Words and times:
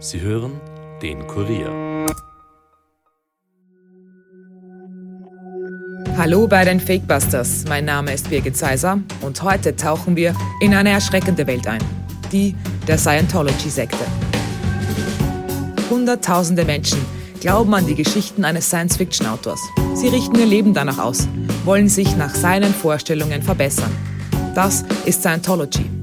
Sie 0.00 0.20
hören 0.20 0.60
den 1.02 1.26
Kurier. 1.26 2.06
Hallo 6.16 6.46
bei 6.46 6.64
den 6.64 6.78
Fakebusters. 6.78 7.64
Mein 7.68 7.84
Name 7.84 8.12
ist 8.12 8.30
Birgit 8.30 8.56
Seiser 8.56 9.00
und 9.22 9.42
heute 9.42 9.74
tauchen 9.74 10.14
wir 10.14 10.36
in 10.60 10.72
eine 10.72 10.90
erschreckende 10.90 11.48
Welt 11.48 11.66
ein. 11.66 11.80
Die 12.30 12.54
der 12.86 12.96
Scientology-Sekte. 12.96 14.04
Hunderttausende 15.90 16.64
Menschen 16.64 17.04
glauben 17.40 17.74
an 17.74 17.86
die 17.86 17.96
Geschichten 17.96 18.44
eines 18.44 18.66
Science-Fiction-Autors. 18.66 19.60
Sie 19.94 20.08
richten 20.08 20.38
ihr 20.38 20.46
Leben 20.46 20.74
danach 20.74 20.98
aus, 20.98 21.26
wollen 21.64 21.88
sich 21.88 22.16
nach 22.16 22.36
seinen 22.36 22.72
Vorstellungen 22.72 23.42
verbessern. 23.42 23.90
Das 24.54 24.84
ist 25.06 25.22
Scientology. 25.22 25.97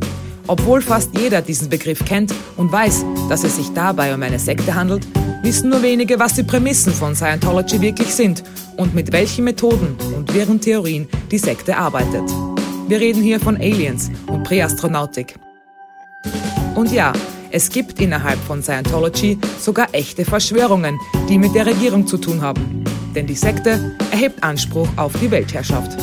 Obwohl 0.47 0.81
fast 0.81 1.17
jeder 1.17 1.41
diesen 1.41 1.69
Begriff 1.69 2.05
kennt 2.05 2.33
und 2.57 2.71
weiß, 2.71 3.03
dass 3.29 3.43
es 3.43 3.55
sich 3.55 3.69
dabei 3.73 4.13
um 4.13 4.21
eine 4.21 4.39
Sekte 4.39 4.75
handelt, 4.75 5.07
wissen 5.41 5.69
nur 5.69 5.81
wenige, 5.81 6.19
was 6.19 6.33
die 6.33 6.43
Prämissen 6.43 6.93
von 6.93 7.15
Scientology 7.15 7.81
wirklich 7.81 8.13
sind 8.13 8.43
und 8.77 8.93
mit 8.93 9.11
welchen 9.11 9.45
Methoden 9.45 9.97
und 10.15 10.33
wirren 10.33 10.61
Theorien 10.61 11.07
die 11.31 11.37
Sekte 11.37 11.77
arbeitet. 11.77 12.29
Wir 12.87 12.99
reden 12.99 13.23
hier 13.23 13.39
von 13.39 13.55
Aliens 13.57 14.11
und 14.27 14.43
Präastronautik. 14.43 15.35
Und 16.75 16.91
ja, 16.91 17.13
es 17.49 17.69
gibt 17.69 17.99
innerhalb 17.99 18.39
von 18.39 18.61
Scientology 18.61 19.39
sogar 19.59 19.87
echte 19.93 20.25
Verschwörungen, 20.25 20.99
die 21.27 21.39
mit 21.39 21.55
der 21.55 21.65
Regierung 21.65 22.05
zu 22.05 22.17
tun 22.17 22.41
haben. 22.41 22.83
Denn 23.15 23.25
die 23.25 23.35
Sekte 23.35 23.95
erhebt 24.11 24.43
Anspruch 24.43 24.89
auf 24.97 25.13
die 25.19 25.31
Weltherrschaft. 25.31 25.97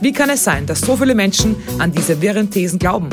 Wie 0.00 0.12
kann 0.12 0.30
es 0.30 0.42
sein, 0.42 0.66
dass 0.66 0.80
so 0.80 0.96
viele 0.96 1.14
Menschen 1.14 1.54
an 1.78 1.92
diese 1.92 2.20
wirren 2.22 2.50
Thesen 2.50 2.78
glauben? 2.78 3.10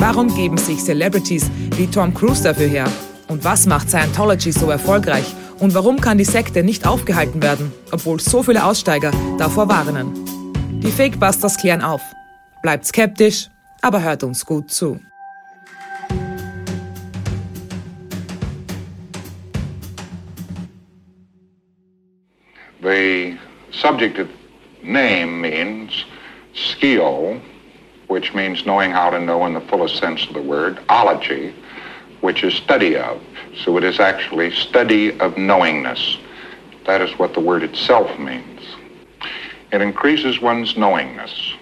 Warum 0.00 0.32
geben 0.32 0.56
sich 0.56 0.78
Celebrities 0.78 1.50
wie 1.76 1.88
Tom 1.88 2.14
Cruise 2.14 2.44
dafür 2.44 2.68
her? 2.68 2.88
Und 3.26 3.42
was 3.42 3.66
macht 3.66 3.90
Scientology 3.90 4.52
so 4.52 4.70
erfolgreich? 4.70 5.34
Und 5.58 5.74
warum 5.74 6.00
kann 6.00 6.18
die 6.18 6.24
Sekte 6.24 6.62
nicht 6.62 6.86
aufgehalten 6.86 7.42
werden, 7.42 7.72
obwohl 7.90 8.20
so 8.20 8.44
viele 8.44 8.64
Aussteiger 8.64 9.10
davor 9.38 9.68
warnen? 9.68 10.14
Die 10.82 10.92
Fakebusters 10.92 11.56
klären 11.56 11.82
auf. 11.82 12.00
Bleibt 12.62 12.86
skeptisch, 12.86 13.48
aber 13.82 14.00
hört 14.00 14.22
uns 14.22 14.46
gut 14.46 14.70
zu. 14.70 15.00
The 22.80 23.36
subject 23.72 24.28
name 24.80 25.40
means 25.40 26.06
skio, 26.54 27.40
which 28.08 28.34
means 28.34 28.66
knowing 28.66 28.90
how 28.90 29.10
to 29.10 29.20
know 29.20 29.46
in 29.46 29.54
the 29.54 29.60
fullest 29.60 29.96
sense 29.98 30.26
of 30.26 30.34
the 30.34 30.42
word, 30.42 30.78
ology, 30.88 31.54
which 32.20 32.42
is 32.42 32.54
study 32.54 32.96
of. 32.96 33.22
So 33.64 33.76
it 33.76 33.84
is 33.84 34.00
actually 34.00 34.50
study 34.50 35.18
of 35.20 35.36
knowingness. 35.38 36.18
That 36.86 37.00
is 37.00 37.18
what 37.18 37.34
the 37.34 37.40
word 37.40 37.62
itself 37.62 38.18
means. 38.18 38.62
It 39.70 39.80
increases 39.82 40.40
one's 40.40 40.76
knowingness. 40.76 41.54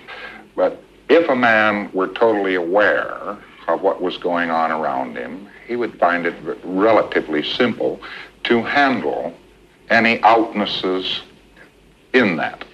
But 0.54 0.80
if 1.08 1.28
a 1.28 1.36
man 1.36 1.90
were 1.92 2.08
totally 2.08 2.54
aware 2.54 3.36
of 3.68 3.82
what 3.82 4.00
was 4.00 4.16
going 4.16 4.50
on 4.50 4.70
around 4.70 5.16
him, 5.16 5.48
he 5.66 5.76
would 5.76 5.98
find 5.98 6.26
it 6.26 6.34
relatively 6.64 7.42
simple 7.42 8.00
to 8.44 8.62
handle 8.62 9.34
any 9.90 10.22
outnesses 10.22 11.22
in 12.12 12.36
that. 12.36 12.64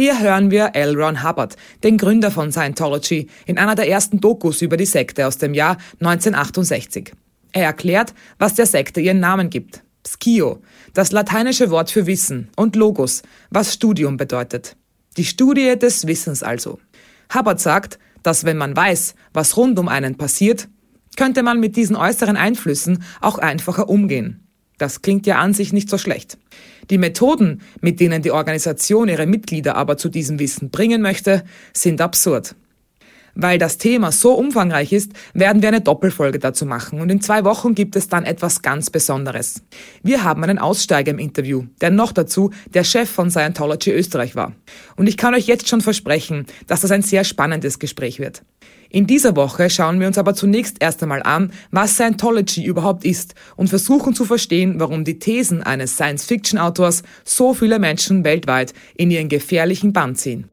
Hier 0.00 0.18
hören 0.18 0.50
wir 0.50 0.70
L. 0.76 0.98
Ron 0.98 1.22
Hubbard, 1.22 1.56
den 1.82 1.98
Gründer 1.98 2.30
von 2.30 2.50
Scientology, 2.50 3.26
in 3.44 3.58
einer 3.58 3.74
der 3.74 3.86
ersten 3.86 4.18
Dokus 4.18 4.62
über 4.62 4.78
die 4.78 4.86
Sekte 4.86 5.26
aus 5.26 5.36
dem 5.36 5.52
Jahr 5.52 5.76
1968. 6.00 7.12
Er 7.52 7.64
erklärt, 7.64 8.14
was 8.38 8.54
der 8.54 8.64
Sekte 8.64 9.02
ihren 9.02 9.20
Namen 9.20 9.50
gibt. 9.50 9.82
Skio, 10.08 10.62
das 10.94 11.12
lateinische 11.12 11.68
Wort 11.68 11.90
für 11.90 12.06
Wissen, 12.06 12.48
und 12.56 12.76
Logos, 12.76 13.20
was 13.50 13.74
Studium 13.74 14.16
bedeutet. 14.16 14.74
Die 15.18 15.26
Studie 15.26 15.78
des 15.78 16.06
Wissens 16.06 16.42
also. 16.42 16.78
Hubbard 17.34 17.60
sagt, 17.60 17.98
dass 18.22 18.44
wenn 18.46 18.56
man 18.56 18.74
weiß, 18.74 19.14
was 19.34 19.58
rund 19.58 19.78
um 19.78 19.88
einen 19.88 20.16
passiert, 20.16 20.66
könnte 21.18 21.42
man 21.42 21.60
mit 21.60 21.76
diesen 21.76 21.96
äußeren 21.96 22.38
Einflüssen 22.38 23.04
auch 23.20 23.36
einfacher 23.36 23.90
umgehen. 23.90 24.46
Das 24.78 25.02
klingt 25.02 25.26
ja 25.26 25.38
an 25.40 25.52
sich 25.52 25.74
nicht 25.74 25.90
so 25.90 25.98
schlecht. 25.98 26.38
Die 26.90 26.98
Methoden, 26.98 27.62
mit 27.80 28.00
denen 28.00 28.20
die 28.22 28.32
Organisation 28.32 29.08
ihre 29.08 29.26
Mitglieder 29.26 29.76
aber 29.76 29.96
zu 29.96 30.08
diesem 30.08 30.38
Wissen 30.38 30.70
bringen 30.70 31.00
möchte, 31.00 31.44
sind 31.72 32.00
absurd. 32.00 32.56
Weil 33.34 33.58
das 33.58 33.78
Thema 33.78 34.10
so 34.10 34.32
umfangreich 34.34 34.92
ist, 34.92 35.12
werden 35.34 35.62
wir 35.62 35.68
eine 35.68 35.80
Doppelfolge 35.80 36.40
dazu 36.40 36.66
machen 36.66 37.00
und 37.00 37.10
in 37.10 37.20
zwei 37.20 37.44
Wochen 37.44 37.76
gibt 37.76 37.94
es 37.94 38.08
dann 38.08 38.24
etwas 38.24 38.60
ganz 38.62 38.90
Besonderes. 38.90 39.62
Wir 40.02 40.24
haben 40.24 40.42
einen 40.42 40.58
Aussteiger 40.58 41.12
im 41.12 41.20
Interview, 41.20 41.64
der 41.80 41.90
noch 41.90 42.10
dazu 42.10 42.50
der 42.74 42.82
Chef 42.82 43.08
von 43.08 43.30
Scientology 43.30 43.92
Österreich 43.92 44.34
war. 44.34 44.52
Und 44.96 45.08
ich 45.08 45.16
kann 45.16 45.34
euch 45.34 45.46
jetzt 45.46 45.68
schon 45.68 45.80
versprechen, 45.80 46.46
dass 46.66 46.80
das 46.80 46.90
ein 46.90 47.02
sehr 47.02 47.22
spannendes 47.22 47.78
Gespräch 47.78 48.18
wird. 48.18 48.42
In 48.92 49.06
dieser 49.06 49.36
Woche 49.36 49.70
schauen 49.70 50.00
wir 50.00 50.08
uns 50.08 50.18
aber 50.18 50.34
zunächst 50.34 50.78
erst 50.80 51.00
einmal 51.02 51.22
an, 51.22 51.52
was 51.70 51.94
Scientology 51.94 52.64
überhaupt 52.64 53.04
ist 53.04 53.34
und 53.54 53.68
versuchen 53.68 54.14
zu 54.14 54.24
verstehen, 54.24 54.80
warum 54.80 55.04
die 55.04 55.20
Thesen 55.20 55.62
eines 55.62 55.94
Science-Fiction-Autors 55.94 57.04
so 57.24 57.54
viele 57.54 57.78
Menschen 57.78 58.24
weltweit 58.24 58.74
in 58.96 59.12
ihren 59.12 59.28
gefährlichen 59.28 59.92
Bann 59.92 60.16
ziehen. 60.16 60.50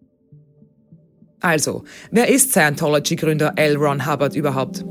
Also, 1.40 1.84
wer 2.12 2.30
ist 2.30 2.52
Scientology-Gründer 2.52 3.54
L. 3.56 3.76
Ron 3.76 4.06
Hubbard 4.06 4.36
überhaupt? 4.36 4.86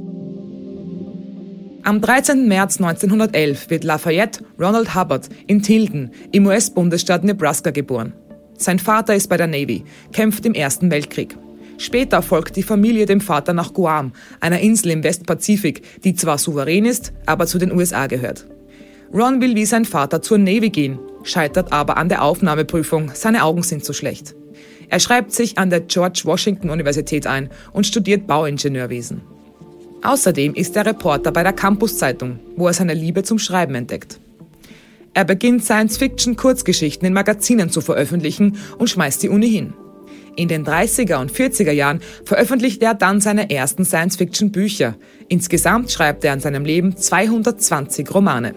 Am 1.84 2.00
13. 2.00 2.48
März 2.48 2.80
1911 2.80 3.70
wird 3.70 3.84
Lafayette 3.84 4.44
Ronald 4.58 4.96
Hubbard 4.96 5.28
in 5.46 5.62
Tilden 5.62 6.10
im 6.32 6.46
US-Bundesstaat 6.46 7.22
Nebraska 7.22 7.70
geboren. 7.70 8.12
Sein 8.58 8.80
Vater 8.80 9.14
ist 9.14 9.28
bei 9.28 9.36
der 9.36 9.46
Navy, 9.46 9.84
kämpft 10.12 10.44
im 10.46 10.54
Ersten 10.54 10.90
Weltkrieg. 10.90 11.36
Später 11.78 12.22
folgt 12.22 12.56
die 12.56 12.62
Familie 12.62 13.06
dem 13.06 13.20
Vater 13.20 13.52
nach 13.52 13.72
Guam, 13.72 14.12
einer 14.40 14.60
Insel 14.60 14.92
im 14.92 15.04
Westpazifik, 15.04 16.02
die 16.02 16.14
zwar 16.14 16.38
souverän 16.38 16.84
ist, 16.84 17.12
aber 17.26 17.46
zu 17.46 17.58
den 17.58 17.72
USA 17.72 18.06
gehört. 18.06 18.46
Ron 19.12 19.40
will 19.40 19.54
wie 19.54 19.66
sein 19.66 19.84
Vater 19.84 20.22
zur 20.22 20.38
Navy 20.38 20.70
gehen, 20.70 20.98
scheitert 21.22 21.72
aber 21.72 21.96
an 21.96 22.08
der 22.08 22.22
Aufnahmeprüfung, 22.22 23.12
seine 23.14 23.44
Augen 23.44 23.62
sind 23.62 23.84
zu 23.84 23.92
schlecht. 23.92 24.34
Er 24.88 25.00
schreibt 25.00 25.32
sich 25.32 25.58
an 25.58 25.70
der 25.70 25.80
George 25.80 26.22
Washington 26.24 26.70
Universität 26.70 27.26
ein 27.26 27.50
und 27.72 27.86
studiert 27.86 28.26
Bauingenieurwesen. 28.26 29.22
Außerdem 30.02 30.54
ist 30.54 30.76
er 30.76 30.86
Reporter 30.86 31.32
bei 31.32 31.42
der 31.42 31.52
Campus-Zeitung, 31.52 32.38
wo 32.56 32.68
er 32.68 32.72
seine 32.72 32.94
Liebe 32.94 33.22
zum 33.22 33.38
Schreiben 33.38 33.74
entdeckt. 33.74 34.20
Er 35.14 35.24
beginnt 35.24 35.64
Science-Fiction-Kurzgeschichten 35.64 37.06
in 37.06 37.14
Magazinen 37.14 37.70
zu 37.70 37.80
veröffentlichen 37.80 38.58
und 38.78 38.90
schmeißt 38.90 39.22
die 39.22 39.30
Uni 39.30 39.50
hin. 39.50 39.72
In 40.36 40.48
den 40.48 40.66
30er 40.66 41.16
und 41.16 41.32
40er 41.32 41.72
Jahren 41.72 42.00
veröffentlicht 42.26 42.82
er 42.82 42.92
dann 42.92 43.22
seine 43.22 43.50
ersten 43.50 43.86
Science-Fiction-Bücher. 43.86 44.94
Insgesamt 45.28 45.90
schreibt 45.90 46.24
er 46.24 46.34
in 46.34 46.40
seinem 46.40 46.66
Leben 46.66 46.94
220 46.94 48.14
Romane. 48.14 48.54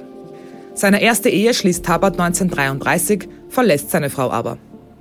Seine 0.73 1.01
erste 1.01 1.29
Ehe 1.29 1.53
schließt 1.53 1.87
Hubbard 1.87 2.19
1933, 2.19 3.29
verlässt 3.47 3.91
seine 3.91 4.09
Frau 4.09 4.29
aber. 4.29 4.57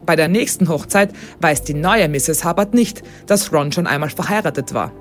Bei 0.06 0.14
der 0.14 0.28
nächsten 0.28 0.68
Hochzeit 0.68 1.12
weiß 1.40 1.64
die 1.64 1.74
neue 1.74 2.08
Mrs. 2.08 2.44
Hubbard 2.44 2.74
nicht, 2.74 3.02
dass 3.26 3.52
Ron 3.52 3.72
schon 3.72 3.88
einmal 3.88 4.10
verheiratet 4.10 4.72
war. 4.72 4.92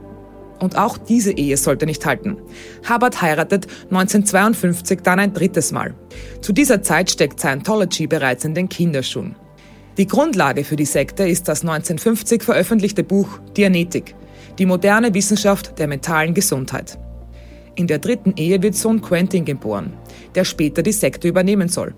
Und 0.59 0.77
auch 0.77 0.97
diese 0.97 1.31
Ehe 1.31 1.57
sollte 1.57 1.85
nicht 1.85 2.05
halten. 2.07 2.37
Hubbard 2.89 3.21
heiratet 3.21 3.67
1952 3.91 5.01
dann 5.03 5.19
ein 5.19 5.33
drittes 5.33 5.71
Mal. 5.71 5.93
Zu 6.41 6.53
dieser 6.53 6.81
Zeit 6.81 7.11
steckt 7.11 7.39
Scientology 7.39 8.07
bereits 8.07 8.45
in 8.45 8.55
den 8.55 8.67
Kinderschuhen. 8.67 9.35
Die 9.97 10.05
Grundlage 10.05 10.63
für 10.63 10.75
die 10.75 10.85
Sekte 10.85 11.27
ist 11.27 11.47
das 11.47 11.61
1950 11.61 12.43
veröffentlichte 12.43 13.03
Buch 13.03 13.39
Dianetik, 13.57 14.13
die 14.59 14.67
moderne 14.67 15.11
Wissenschaft 15.15 15.79
der 15.79 15.87
mentalen 15.87 16.35
Gesundheit. 16.35 16.99
In 17.73 17.87
der 17.87 17.97
dritten 17.97 18.33
Ehe 18.37 18.61
wird 18.61 18.75
Sohn 18.75 19.01
Quentin 19.01 19.43
geboren, 19.43 19.93
der 20.35 20.45
später 20.45 20.83
die 20.83 20.91
Sekte 20.91 21.27
übernehmen 21.27 21.67
soll. 21.67 21.95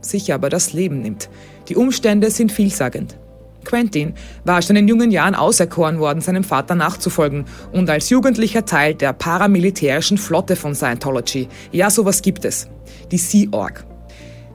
Sich 0.00 0.34
aber 0.34 0.48
das 0.48 0.72
Leben 0.72 1.00
nimmt. 1.02 1.30
Die 1.68 1.76
Umstände 1.76 2.32
sind 2.32 2.50
vielsagend. 2.50 3.16
Quentin 3.64 4.14
war 4.44 4.60
schon 4.60 4.76
in 4.76 4.88
jungen 4.88 5.12
Jahren 5.12 5.36
auserkoren 5.36 6.00
worden, 6.00 6.20
seinem 6.20 6.44
Vater 6.44 6.74
nachzufolgen 6.74 7.44
und 7.72 7.88
als 7.88 8.10
Jugendlicher 8.10 8.64
Teil 8.64 8.94
der 8.94 9.12
paramilitärischen 9.12 10.18
Flotte 10.18 10.56
von 10.56 10.74
Scientology. 10.74 11.48
Ja, 11.70 11.90
sowas 11.90 12.22
gibt 12.22 12.44
es. 12.44 12.68
Die 13.12 13.18
Sea 13.18 13.46
Org. 13.52 13.84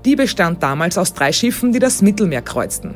Die 0.05 0.15
bestand 0.15 0.63
damals 0.63 0.97
aus 0.97 1.13
drei 1.13 1.31
Schiffen, 1.31 1.71
die 1.71 1.79
das 1.79 2.01
Mittelmeer 2.01 2.41
kreuzten. 2.41 2.95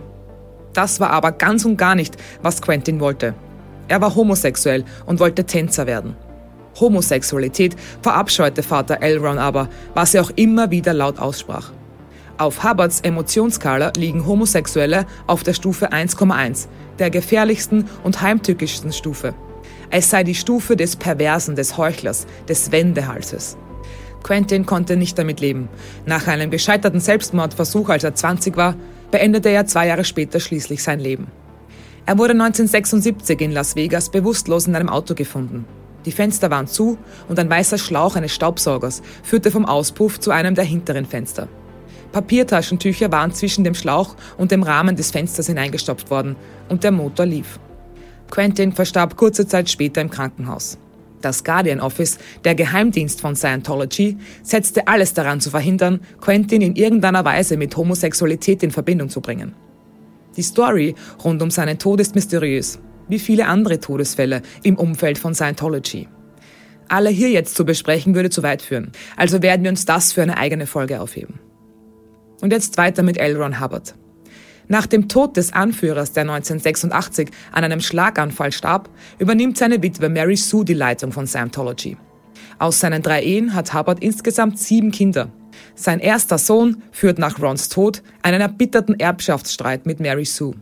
Das 0.74 1.00
war 1.00 1.12
aber 1.12 1.32
ganz 1.32 1.64
und 1.66 1.78
gar 1.78 1.96
nicht, 1.96 2.18
was 2.42 2.62
Quentin 2.62 3.00
wollte. 3.00 3.34
Er 3.88 4.02
war 4.02 4.16
homosexuell 4.16 4.84
und 5.06 5.20
wollte 5.20 5.46
Tänzer 5.46 5.86
werden. 5.86 6.16
Homosexualität 6.80 7.76
verabscheute 8.02 8.64
Vater 8.64 9.02
Elron 9.02 9.38
aber, 9.38 9.70
was 9.94 10.14
er 10.14 10.24
auch 10.24 10.32
immer 10.36 10.72
wieder 10.72 10.94
laut 10.94 11.20
aussprach. 11.20 11.72
Auf 12.38 12.64
Hubbards 12.64 13.00
Emotionsskala 13.02 13.94
liegen 13.96 14.26
Homosexuelle 14.26 15.06
auf 15.26 15.44
der 15.44 15.54
Stufe 15.54 15.94
1,1, 15.94 16.68
der 17.00 17.10
gefährlichsten 17.10 17.88
und 18.04 18.22
heimtückischsten 18.22 18.92
Stufe. 18.92 19.34
Es 19.90 20.10
sei 20.10 20.24
die 20.24 20.36
Stufe 20.36 20.76
des 20.76 20.98
Perversen, 20.98 21.56
des 21.56 21.78
Heuchlers, 21.78 22.26
des 22.50 22.72
Wendehalses. 22.72 23.58
Quentin 24.26 24.66
konnte 24.66 24.98
nicht 24.98 25.20
damit 25.20 25.40
leben. 25.40 25.70
Nach 26.08 26.26
einem 26.26 26.50
gescheiterten 26.50 27.00
Selbstmordversuch, 27.00 27.90
als 27.90 28.04
er 28.04 28.16
20 28.16 28.58
war, 28.58 28.76
beendete 29.12 29.50
er 29.50 29.68
zwei 29.68 29.86
Jahre 29.86 30.04
später 30.04 30.40
schließlich 30.40 30.82
sein 30.82 31.00
Leben. 31.00 31.28
Er 32.08 32.18
wurde 32.18 32.32
1976 32.32 33.40
in 33.40 33.52
Las 33.52 33.76
Vegas 33.76 34.10
bewusstlos 34.10 34.66
in 34.66 34.76
einem 34.76 34.90
Auto 34.90 35.14
gefunden. 35.14 35.66
Die 36.06 36.12
Fenster 36.12 36.50
waren 36.50 36.66
zu 36.66 36.98
und 37.28 37.38
ein 37.38 37.52
weißer 37.52 37.78
Schlauch 37.78 38.16
eines 38.16 38.34
Staubsaugers 38.34 39.04
führte 39.22 39.52
vom 39.52 39.68
Auspuff 39.68 40.20
zu 40.20 40.32
einem 40.32 40.56
der 40.56 40.66
hinteren 40.66 41.06
Fenster. 41.06 41.48
Papiertaschentücher 42.12 43.12
waren 43.12 43.32
zwischen 43.32 43.64
dem 43.64 43.76
Schlauch 43.76 44.16
und 44.40 44.50
dem 44.50 44.64
Rahmen 44.64 44.96
des 44.96 45.12
Fensters 45.12 45.46
hineingestopft 45.46 46.10
worden 46.10 46.36
und 46.68 46.84
der 46.84 46.92
Motor 46.92 47.28
lief. 47.28 47.60
Quentin 48.32 48.72
verstarb 48.72 49.18
kurze 49.18 49.46
Zeit 49.46 49.70
später 49.70 50.02
im 50.02 50.10
Krankenhaus. 50.10 50.80
Das 51.22 51.44
Guardian 51.44 51.80
Office, 51.80 52.18
der 52.44 52.56
Geheimdienst 52.56 53.22
von 53.22 53.36
Scientology, 53.36 54.18
setzte 54.44 54.88
alles 54.88 55.14
daran 55.14 55.42
zu 55.42 55.50
verhindern, 55.50 56.02
Quentin 56.22 56.62
in 56.62 56.76
irgendeiner 56.76 57.26
Weise 57.26 57.58
mit 57.58 57.76
Homosexualität 57.76 58.64
in 58.64 58.72
Verbindung 58.72 59.10
zu 59.10 59.22
bringen. 59.22 59.54
Die 60.38 60.44
Story 60.44 60.96
rund 61.24 61.42
um 61.42 61.50
seinen 61.50 61.80
Tod 61.80 62.00
ist 62.00 62.16
mysteriös 62.16 62.80
wie 63.08 63.20
viele 63.20 63.48
andere 63.48 63.80
Todesfälle 63.80 64.42
im 64.64 64.78
Umfeld 64.78 65.18
von 65.18 65.34
Scientology. 65.36 66.08
Alle 66.88 67.10
hier 67.10 67.30
jetzt 67.30 67.56
zu 67.56 67.66
besprechen 67.66 68.16
würde 68.16 68.30
zu 68.30 68.44
weit 68.44 68.62
führen, 68.62 68.92
also 69.18 69.42
werden 69.42 69.64
wir 69.64 69.72
uns 69.72 69.86
das 69.86 70.14
für 70.14 70.22
eine 70.22 70.38
eigene 70.38 70.68
Folge 70.68 71.02
aufheben. 71.02 71.40
Und 72.42 72.52
jetzt 72.52 72.78
weiter 72.78 73.02
mit 73.02 73.18
L. 73.18 73.42
Ron 73.42 73.60
Hubbard. 73.60 73.96
Nach 74.68 74.88
dem 74.88 75.08
Tod 75.08 75.38
des 75.38 75.54
Anführers, 75.54 76.12
der 76.14 76.22
1986 76.22 77.30
an 77.52 77.64
einem 77.64 77.82
Schlaganfall 77.82 78.52
starb, 78.52 78.90
übernimmt 79.20 79.58
seine 79.58 79.82
Witwe 79.82 80.10
Mary 80.10 80.36
Sue 80.36 80.66
die 80.66 80.74
Leitung 80.74 81.12
von 81.12 81.28
Scientology. 81.28 81.98
Aus 82.58 82.80
seinen 82.80 83.02
drei 83.02 83.24
Ehen 83.24 83.54
hat 83.54 83.74
Hubbard 83.74 84.02
insgesamt 84.02 84.60
sieben 84.60 84.92
Kinder. 84.92 85.30
Sein 85.76 86.00
erster 86.00 86.38
Sohn 86.38 86.84
führt 86.92 87.20
nach 87.20 87.42
Rons 87.42 87.70
Tod 87.70 88.02
einen 88.22 88.42
erbitterten 88.42 89.00
Erbschaftsstreit 89.00 89.86
mit 89.86 90.00
Mary 90.00 90.26
Sue. 90.26 90.56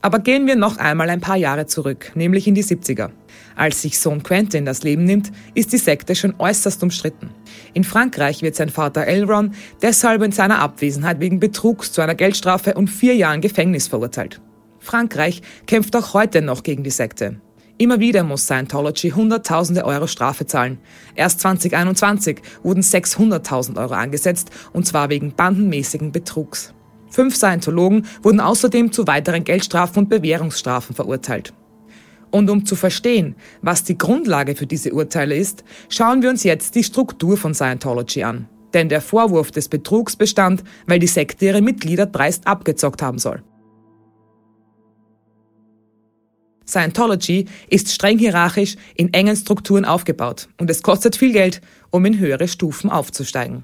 Aber 0.00 0.18
gehen 0.18 0.46
wir 0.46 0.56
noch 0.56 0.76
einmal 0.76 1.10
ein 1.10 1.20
paar 1.20 1.36
Jahre 1.36 1.66
zurück, 1.66 2.12
nämlich 2.14 2.46
in 2.46 2.54
die 2.54 2.64
70er. 2.64 3.10
Als 3.56 3.82
sich 3.82 3.98
Sohn 3.98 4.22
Quentin 4.22 4.64
das 4.64 4.82
Leben 4.82 5.04
nimmt, 5.04 5.30
ist 5.54 5.72
die 5.72 5.78
Sekte 5.78 6.14
schon 6.14 6.34
äußerst 6.38 6.82
umstritten. 6.82 7.30
In 7.72 7.84
Frankreich 7.84 8.42
wird 8.42 8.56
sein 8.56 8.68
Vater 8.68 9.06
Elron 9.06 9.54
deshalb 9.80 10.22
in 10.22 10.32
seiner 10.32 10.58
Abwesenheit 10.58 11.20
wegen 11.20 11.40
Betrugs 11.40 11.92
zu 11.92 12.00
einer 12.00 12.14
Geldstrafe 12.14 12.74
und 12.74 12.88
vier 12.88 13.14
Jahren 13.14 13.40
Gefängnis 13.40 13.86
verurteilt. 13.86 14.40
Frankreich 14.80 15.42
kämpft 15.66 15.94
auch 15.96 16.14
heute 16.14 16.42
noch 16.42 16.62
gegen 16.62 16.82
die 16.82 16.90
Sekte. 16.90 17.40
Immer 17.76 17.98
wieder 17.98 18.22
muss 18.22 18.44
Scientology 18.44 19.10
Hunderttausende 19.10 19.84
Euro 19.84 20.06
Strafe 20.06 20.46
zahlen. 20.46 20.78
Erst 21.16 21.40
2021 21.40 22.40
wurden 22.62 22.82
600.000 22.82 23.76
Euro 23.78 23.94
angesetzt, 23.94 24.50
und 24.72 24.86
zwar 24.86 25.10
wegen 25.10 25.34
bandenmäßigen 25.34 26.12
Betrugs. 26.12 26.72
Fünf 27.10 27.34
Scientologen 27.34 28.06
wurden 28.22 28.40
außerdem 28.40 28.92
zu 28.92 29.06
weiteren 29.06 29.42
Geldstrafen 29.42 30.04
und 30.04 30.08
Bewährungsstrafen 30.08 30.94
verurteilt. 30.94 31.52
Und 32.34 32.50
um 32.50 32.66
zu 32.66 32.74
verstehen, 32.74 33.36
was 33.62 33.84
die 33.84 33.96
Grundlage 33.96 34.56
für 34.56 34.66
diese 34.66 34.92
Urteile 34.92 35.36
ist, 35.36 35.62
schauen 35.88 36.20
wir 36.20 36.30
uns 36.30 36.42
jetzt 36.42 36.74
die 36.74 36.82
Struktur 36.82 37.36
von 37.36 37.54
Scientology 37.54 38.24
an. 38.24 38.48
Denn 38.72 38.88
der 38.88 39.00
Vorwurf 39.00 39.52
des 39.52 39.68
Betrugs 39.68 40.16
bestand, 40.16 40.64
weil 40.88 40.98
die 40.98 41.06
Sekte 41.06 41.44
ihre 41.44 41.62
Mitglieder 41.62 42.06
dreist 42.06 42.48
abgezockt 42.48 43.02
haben 43.02 43.20
soll. 43.20 43.44
Scientology 46.66 47.44
ist 47.68 47.92
streng 47.92 48.18
hierarchisch 48.18 48.74
in 48.96 49.14
engen 49.14 49.36
Strukturen 49.36 49.84
aufgebaut 49.84 50.48
und 50.58 50.68
es 50.68 50.82
kostet 50.82 51.14
viel 51.14 51.32
Geld, 51.32 51.60
um 51.92 52.04
in 52.04 52.18
höhere 52.18 52.48
Stufen 52.48 52.90
aufzusteigen. 52.90 53.62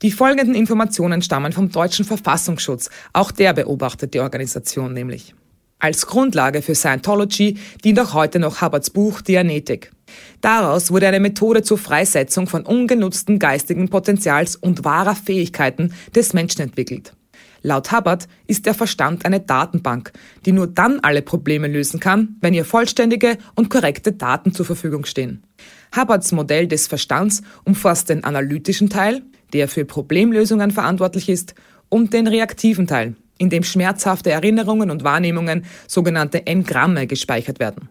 Die 0.00 0.10
folgenden 0.10 0.54
Informationen 0.54 1.20
stammen 1.20 1.52
vom 1.52 1.70
deutschen 1.70 2.06
Verfassungsschutz. 2.06 2.88
Auch 3.12 3.30
der 3.30 3.52
beobachtet 3.52 4.14
die 4.14 4.20
Organisation 4.20 4.94
nämlich. 4.94 5.34
Als 5.80 6.06
Grundlage 6.06 6.60
für 6.60 6.74
Scientology 6.74 7.56
dient 7.82 7.98
auch 8.00 8.12
heute 8.12 8.38
noch 8.38 8.60
Hubbards 8.60 8.90
Buch 8.90 9.22
Dianetik. 9.22 9.90
Daraus 10.42 10.90
wurde 10.90 11.08
eine 11.08 11.20
Methode 11.20 11.62
zur 11.62 11.78
Freisetzung 11.78 12.46
von 12.46 12.66
ungenutzten 12.66 13.38
geistigen 13.38 13.88
Potenzials 13.88 14.56
und 14.56 14.84
wahrer 14.84 15.14
Fähigkeiten 15.16 15.94
des 16.14 16.34
Menschen 16.34 16.60
entwickelt. 16.60 17.14
Laut 17.62 17.92
Hubbard 17.92 18.28
ist 18.46 18.66
der 18.66 18.74
Verstand 18.74 19.24
eine 19.24 19.40
Datenbank, 19.40 20.12
die 20.44 20.52
nur 20.52 20.66
dann 20.66 21.00
alle 21.00 21.22
Probleme 21.22 21.66
lösen 21.66 21.98
kann, 21.98 22.36
wenn 22.42 22.54
ihr 22.54 22.64
vollständige 22.66 23.38
und 23.54 23.70
korrekte 23.70 24.12
Daten 24.12 24.52
zur 24.52 24.66
Verfügung 24.66 25.06
stehen. 25.06 25.42
Hubbards 25.96 26.32
Modell 26.32 26.68
des 26.68 26.88
Verstands 26.88 27.42
umfasst 27.64 28.10
den 28.10 28.24
analytischen 28.24 28.90
Teil, 28.90 29.22
der 29.54 29.66
für 29.66 29.86
Problemlösungen 29.86 30.70
verantwortlich 30.70 31.28
ist, 31.28 31.54
und 31.88 32.12
den 32.12 32.28
reaktiven 32.28 32.86
Teil, 32.86 33.16
in 33.40 33.48
dem 33.48 33.64
schmerzhafte 33.64 34.30
Erinnerungen 34.30 34.90
und 34.90 35.02
Wahrnehmungen, 35.02 35.64
sogenannte 35.88 36.46
Engramme, 36.46 37.06
gespeichert 37.06 37.58
werden. 37.58 37.88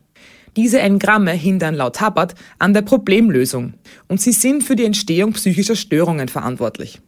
Diese 0.56 0.80
Engramme 0.80 1.32
hindern 1.32 1.76
laut 1.76 2.02
Hubbard 2.02 2.36
an 2.60 2.74
der 2.74 2.84
Problemlösung 2.84 3.74
und 4.08 4.22
sie 4.22 4.32
sind 4.32 4.64
für 4.64 4.76
die 4.76 4.86
Entstehung 4.86 5.34
psychischer 5.34 5.76
Störungen 5.76 6.28
verantwortlich. 6.28 7.02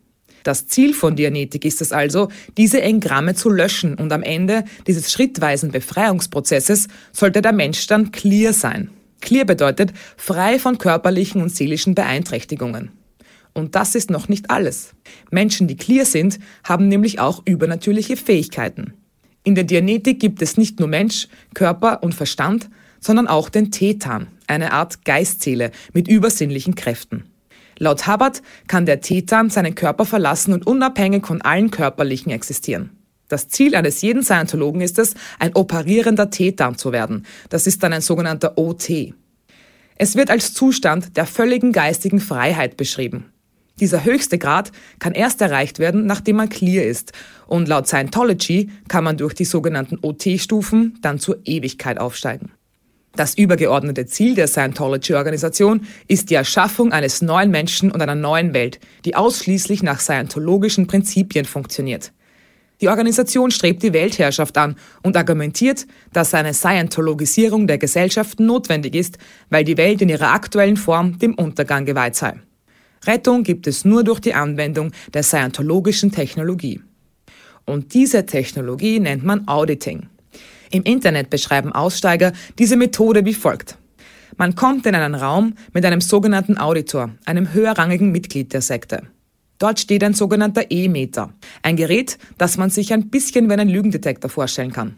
Das 0.43 0.67
Ziel 0.67 0.95
von 0.95 1.15
Dianetik 1.15 1.65
ist 1.65 1.81
es 1.81 1.91
also, 1.91 2.29
diese 2.57 2.81
Engramme 2.81 3.35
zu 3.35 3.49
löschen 3.49 3.93
und 3.95 4.11
am 4.11 4.23
Ende 4.23 4.63
dieses 4.87 5.11
schrittweisen 5.11 5.71
Befreiungsprozesses 5.71 6.87
sollte 7.11 7.43
der 7.43 7.53
Mensch 7.53 7.85
dann 7.85 8.11
clear 8.11 8.53
sein. 8.53 8.89
Clear 9.21 9.45
bedeutet 9.45 9.93
frei 10.17 10.57
von 10.57 10.79
körperlichen 10.79 11.43
und 11.43 11.55
seelischen 11.55 11.93
Beeinträchtigungen. 11.93 12.89
Und 13.53 13.75
das 13.75 13.95
ist 13.95 14.09
noch 14.09 14.29
nicht 14.29 14.49
alles. 14.49 14.93
Menschen, 15.29 15.67
die 15.67 15.77
clear 15.77 16.05
sind, 16.05 16.39
haben 16.63 16.87
nämlich 16.87 17.19
auch 17.19 17.41
übernatürliche 17.45 18.17
Fähigkeiten. 18.17 18.93
In 19.43 19.55
der 19.55 19.63
Dianetik 19.63 20.19
gibt 20.19 20.41
es 20.41 20.57
nicht 20.57 20.79
nur 20.79 20.87
Mensch, 20.87 21.27
Körper 21.53 22.03
und 22.03 22.13
Verstand, 22.13 22.69
sondern 22.99 23.27
auch 23.27 23.49
den 23.49 23.71
Tetan, 23.71 24.27
eine 24.47 24.71
Art 24.71 25.03
Geistseele 25.03 25.71
mit 25.93 26.07
übersinnlichen 26.07 26.75
Kräften. 26.75 27.25
Laut 27.79 28.07
Hubbard 28.07 28.43
kann 28.67 28.85
der 28.85 29.01
Tetan 29.01 29.49
seinen 29.49 29.73
Körper 29.73 30.05
verlassen 30.05 30.53
und 30.53 30.67
unabhängig 30.67 31.25
von 31.25 31.41
allen 31.41 31.71
körperlichen 31.71 32.31
existieren. 32.31 32.91
Das 33.27 33.47
Ziel 33.47 33.75
eines 33.75 34.01
jeden 34.01 34.23
Scientologen 34.23 34.81
ist 34.81 34.99
es, 34.99 35.15
ein 35.39 35.55
operierender 35.55 36.29
Tetan 36.29 36.77
zu 36.77 36.91
werden. 36.91 37.25
Das 37.49 37.65
ist 37.65 37.81
dann 37.81 37.93
ein 37.93 38.01
sogenannter 38.01 38.57
OT. 38.57 39.13
Es 39.95 40.15
wird 40.15 40.29
als 40.29 40.53
Zustand 40.53 41.17
der 41.17 41.25
völligen 41.25 41.71
geistigen 41.71 42.19
Freiheit 42.19 42.77
beschrieben. 42.77 43.31
Dieser 43.79 44.03
höchste 44.03 44.37
Grad 44.37 44.71
kann 44.99 45.13
erst 45.13 45.41
erreicht 45.41 45.79
werden, 45.79 46.05
nachdem 46.05 46.35
man 46.35 46.49
clear 46.49 46.85
ist. 46.85 47.13
Und 47.47 47.67
laut 47.67 47.87
Scientology 47.87 48.69
kann 48.87 49.03
man 49.03 49.17
durch 49.17 49.33
die 49.33 49.45
sogenannten 49.45 49.97
OT-Stufen 50.01 50.99
dann 51.01 51.19
zur 51.19 51.39
Ewigkeit 51.45 51.99
aufsteigen. 51.99 52.51
Das 53.15 53.35
übergeordnete 53.35 54.05
Ziel 54.05 54.35
der 54.35 54.47
Scientology-Organisation 54.47 55.85
ist 56.07 56.29
die 56.29 56.35
Erschaffung 56.35 56.93
eines 56.93 57.21
neuen 57.21 57.51
Menschen 57.51 57.91
und 57.91 58.01
einer 58.01 58.15
neuen 58.15 58.53
Welt, 58.53 58.79
die 59.03 59.15
ausschließlich 59.15 59.83
nach 59.83 59.99
scientologischen 59.99 60.87
Prinzipien 60.87 61.45
funktioniert. 61.45 62.13
Die 62.79 62.87
Organisation 62.87 63.51
strebt 63.51 63.83
die 63.83 63.93
Weltherrschaft 63.93 64.57
an 64.57 64.75
und 65.03 65.15
argumentiert, 65.15 65.85
dass 66.13 66.33
eine 66.33 66.53
Scientologisierung 66.53 67.67
der 67.67 67.77
Gesellschaft 67.77 68.39
notwendig 68.39 68.95
ist, 68.95 69.17
weil 69.49 69.63
die 69.63 69.77
Welt 69.77 70.01
in 70.01 70.09
ihrer 70.09 70.31
aktuellen 70.31 70.77
Form 70.77 71.19
dem 71.19 71.35
Untergang 71.35 71.85
geweiht 71.85 72.15
sei. 72.15 72.39
Rettung 73.05 73.43
gibt 73.43 73.67
es 73.67 73.83
nur 73.83 74.03
durch 74.03 74.19
die 74.19 74.33
Anwendung 74.33 74.91
der 75.13 75.23
scientologischen 75.23 76.11
Technologie. 76.11 76.81
Und 77.65 77.93
diese 77.93 78.25
Technologie 78.25 78.99
nennt 78.99 79.23
man 79.23 79.47
Auditing. 79.47 80.07
Im 80.71 80.83
Internet 80.83 81.29
beschreiben 81.29 81.71
Aussteiger 81.71 82.31
diese 82.59 82.77
Methode 82.77 83.25
wie 83.25 83.33
folgt. 83.33 83.77
Man 84.37 84.55
kommt 84.55 84.85
in 84.85 84.95
einen 84.95 85.15
Raum 85.15 85.55
mit 85.73 85.85
einem 85.85 86.01
sogenannten 86.01 86.57
Auditor, 86.57 87.11
einem 87.25 87.53
höherrangigen 87.53 88.11
Mitglied 88.11 88.53
der 88.53 88.61
Sekte. 88.61 89.03
Dort 89.59 89.79
steht 89.79 90.03
ein 90.03 90.13
sogenannter 90.13 90.71
E-Meter, 90.71 91.33
ein 91.61 91.75
Gerät, 91.75 92.17
das 92.37 92.57
man 92.57 92.69
sich 92.69 92.93
ein 92.93 93.09
bisschen 93.09 93.49
wie 93.49 93.53
einen 93.53 93.69
Lügendetektor 93.69 94.29
vorstellen 94.29 94.71
kann. 94.71 94.95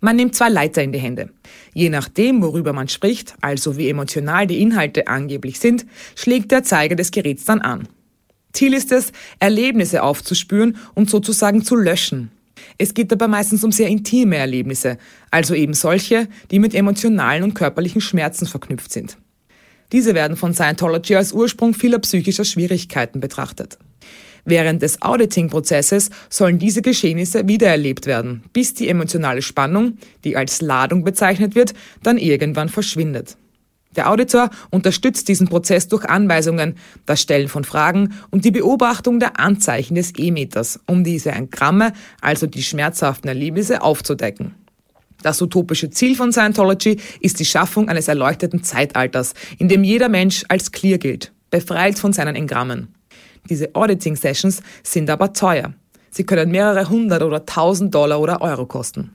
Man 0.00 0.16
nimmt 0.16 0.34
zwei 0.34 0.48
Leiter 0.48 0.82
in 0.82 0.92
die 0.92 0.98
Hände. 0.98 1.30
Je 1.74 1.90
nachdem, 1.90 2.42
worüber 2.42 2.72
man 2.72 2.88
spricht, 2.88 3.34
also 3.40 3.76
wie 3.76 3.88
emotional 3.88 4.46
die 4.46 4.60
Inhalte 4.60 5.06
angeblich 5.08 5.60
sind, 5.60 5.86
schlägt 6.16 6.50
der 6.50 6.64
Zeiger 6.64 6.96
des 6.96 7.10
Geräts 7.10 7.44
dann 7.44 7.60
an. 7.60 7.86
Ziel 8.52 8.74
ist 8.74 8.92
es, 8.92 9.12
Erlebnisse 9.38 10.02
aufzuspüren 10.02 10.76
und 10.94 11.10
sozusagen 11.10 11.62
zu 11.62 11.76
löschen. 11.76 12.30
Es 12.78 12.94
geht 12.94 13.12
dabei 13.12 13.28
meistens 13.28 13.62
um 13.62 13.72
sehr 13.72 13.88
intime 13.88 14.36
Erlebnisse, 14.36 14.98
also 15.30 15.54
eben 15.54 15.74
solche, 15.74 16.28
die 16.50 16.58
mit 16.58 16.74
emotionalen 16.74 17.44
und 17.44 17.54
körperlichen 17.54 18.00
Schmerzen 18.00 18.46
verknüpft 18.46 18.92
sind. 18.92 19.18
Diese 19.92 20.14
werden 20.14 20.36
von 20.36 20.54
Scientology 20.54 21.16
als 21.16 21.32
Ursprung 21.32 21.74
vieler 21.74 21.98
psychischer 21.98 22.44
Schwierigkeiten 22.44 23.20
betrachtet. 23.20 23.78
Während 24.44 24.82
des 24.82 25.02
Auditing-Prozesses 25.02 26.10
sollen 26.28 26.58
diese 26.58 26.82
Geschehnisse 26.82 27.46
wiedererlebt 27.46 28.06
werden, 28.06 28.42
bis 28.52 28.74
die 28.74 28.88
emotionale 28.88 29.42
Spannung, 29.42 29.98
die 30.24 30.36
als 30.36 30.60
Ladung 30.60 31.04
bezeichnet 31.04 31.54
wird, 31.54 31.74
dann 32.02 32.18
irgendwann 32.18 32.68
verschwindet. 32.68 33.36
Der 33.96 34.08
Auditor 34.08 34.50
unterstützt 34.70 35.26
diesen 35.26 35.48
Prozess 35.48 35.88
durch 35.88 36.04
Anweisungen, 36.04 36.76
das 37.06 37.20
Stellen 37.20 37.48
von 37.48 37.64
Fragen 37.64 38.14
und 38.30 38.44
die 38.44 38.52
Beobachtung 38.52 39.18
der 39.18 39.40
Anzeichen 39.40 39.96
des 39.96 40.12
E-Meters, 40.16 40.78
um 40.86 41.02
diese 41.02 41.32
Engramme, 41.32 41.92
also 42.20 42.46
die 42.46 42.62
schmerzhaften 42.62 43.28
Erlebnisse, 43.28 43.82
aufzudecken. 43.82 44.54
Das 45.22 45.42
utopische 45.42 45.90
Ziel 45.90 46.14
von 46.14 46.32
Scientology 46.32 46.98
ist 47.20 47.40
die 47.40 47.44
Schaffung 47.44 47.88
eines 47.88 48.08
erleuchteten 48.08 48.62
Zeitalters, 48.62 49.34
in 49.58 49.68
dem 49.68 49.84
jeder 49.84 50.08
Mensch 50.08 50.44
als 50.48 50.70
clear 50.70 50.98
gilt, 50.98 51.32
befreit 51.50 51.98
von 51.98 52.12
seinen 52.12 52.36
Engrammen. 52.36 52.94
Diese 53.48 53.74
Auditing 53.74 54.16
Sessions 54.16 54.62
sind 54.82 55.08
aber 55.10 55.32
teuer. 55.32 55.74
Sie 56.10 56.24
können 56.24 56.50
mehrere 56.50 56.88
hundert 56.88 57.22
oder 57.22 57.46
tausend 57.46 57.94
Dollar 57.94 58.20
oder 58.20 58.42
Euro 58.42 58.66
kosten. 58.66 59.14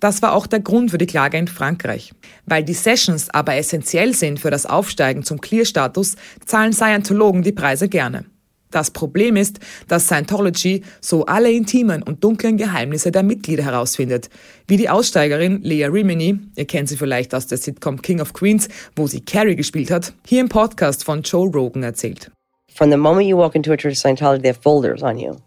Das 0.00 0.22
war 0.22 0.34
auch 0.34 0.46
der 0.46 0.60
Grund 0.60 0.90
für 0.90 0.98
die 0.98 1.06
Klage 1.06 1.38
in 1.38 1.48
Frankreich. 1.48 2.12
Weil 2.46 2.64
die 2.64 2.74
Sessions 2.74 3.30
aber 3.30 3.54
essentiell 3.54 4.14
sind 4.14 4.40
für 4.40 4.50
das 4.50 4.66
Aufsteigen 4.66 5.22
zum 5.22 5.40
Clear-Status, 5.40 6.16
zahlen 6.44 6.72
Scientologen 6.72 7.42
die 7.42 7.52
Preise 7.52 7.88
gerne. 7.88 8.24
Das 8.70 8.90
Problem 8.90 9.36
ist, 9.36 9.60
dass 9.86 10.06
Scientology 10.06 10.82
so 11.00 11.26
alle 11.26 11.52
intimen 11.52 12.02
und 12.02 12.24
dunklen 12.24 12.56
Geheimnisse 12.56 13.12
der 13.12 13.22
Mitglieder 13.22 13.62
herausfindet, 13.62 14.30
wie 14.66 14.76
die 14.76 14.88
Aussteigerin 14.88 15.62
Leah 15.62 15.88
Rimini, 15.88 16.40
ihr 16.56 16.64
kennt 16.64 16.88
sie 16.88 16.96
vielleicht 16.96 17.36
aus 17.36 17.46
der 17.46 17.58
Sitcom 17.58 18.02
King 18.02 18.20
of 18.20 18.32
Queens, 18.32 18.68
wo 18.96 19.06
sie 19.06 19.20
Carrie 19.20 19.54
gespielt 19.54 19.92
hat, 19.92 20.12
hier 20.26 20.40
im 20.40 20.48
Podcast 20.48 21.04
von 21.04 21.22
Joe 21.22 21.48
Rogan 21.52 21.84
erzählt. 21.84 22.32
From 22.74 22.90
the 22.90 22.96
moment 22.96 23.28
you 23.28 23.36
walk 23.36 23.54
into 23.54 23.72
a 23.72 23.76
church 23.76 23.92
of 23.92 23.98
Scientology, 23.98 24.42
they 24.42 24.48
have 24.48 24.56
folders 24.56 25.02
on 25.02 25.16
you. 25.16 25.40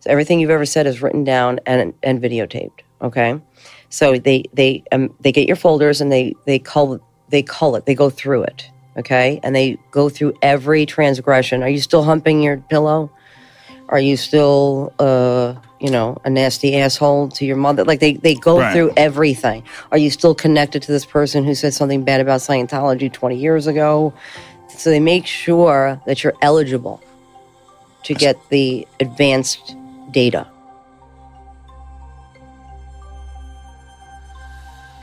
So 0.00 0.10
everything 0.10 0.40
you've 0.40 0.50
ever 0.50 0.64
said 0.64 0.86
is 0.86 1.02
written 1.02 1.22
down 1.22 1.60
and, 1.66 1.92
and 2.02 2.20
videotaped. 2.20 2.80
Okay, 3.02 3.38
so 3.90 4.16
they 4.16 4.44
they 4.54 4.82
um, 4.90 5.14
they 5.20 5.32
get 5.32 5.46
your 5.46 5.56
folders 5.56 6.00
and 6.00 6.10
they 6.10 6.34
they 6.46 6.58
call 6.58 6.98
they 7.28 7.42
call 7.42 7.76
it. 7.76 7.84
They 7.84 7.94
go 7.94 8.08
through 8.08 8.44
it. 8.44 8.70
Okay, 8.96 9.38
and 9.42 9.54
they 9.54 9.76
go 9.90 10.08
through 10.08 10.32
every 10.40 10.86
transgression. 10.86 11.62
Are 11.62 11.68
you 11.68 11.80
still 11.80 12.02
humping 12.02 12.40
your 12.42 12.56
pillow? 12.56 13.10
Are 13.90 14.00
you 14.00 14.16
still 14.16 14.94
uh 14.98 15.54
you 15.78 15.90
know 15.90 16.16
a 16.24 16.30
nasty 16.30 16.74
asshole 16.78 17.28
to 17.32 17.44
your 17.44 17.58
mother? 17.58 17.84
Like 17.84 18.00
they 18.00 18.14
they 18.14 18.34
go 18.34 18.60
right. 18.60 18.72
through 18.72 18.94
everything. 18.96 19.62
Are 19.92 19.98
you 19.98 20.08
still 20.08 20.34
connected 20.34 20.80
to 20.84 20.92
this 20.92 21.04
person 21.04 21.44
who 21.44 21.54
said 21.54 21.74
something 21.74 22.02
bad 22.02 22.22
about 22.22 22.40
Scientology 22.40 23.12
20 23.12 23.36
years 23.36 23.66
ago? 23.66 24.14
So 24.76 24.90
they 24.90 25.00
make 25.00 25.26
sure 25.26 26.00
that 26.06 26.22
you're 26.22 26.36
eligible 26.40 27.00
to 28.04 28.14
get 28.14 28.36
the 28.50 28.86
advanced 29.00 29.74
data. 30.12 30.46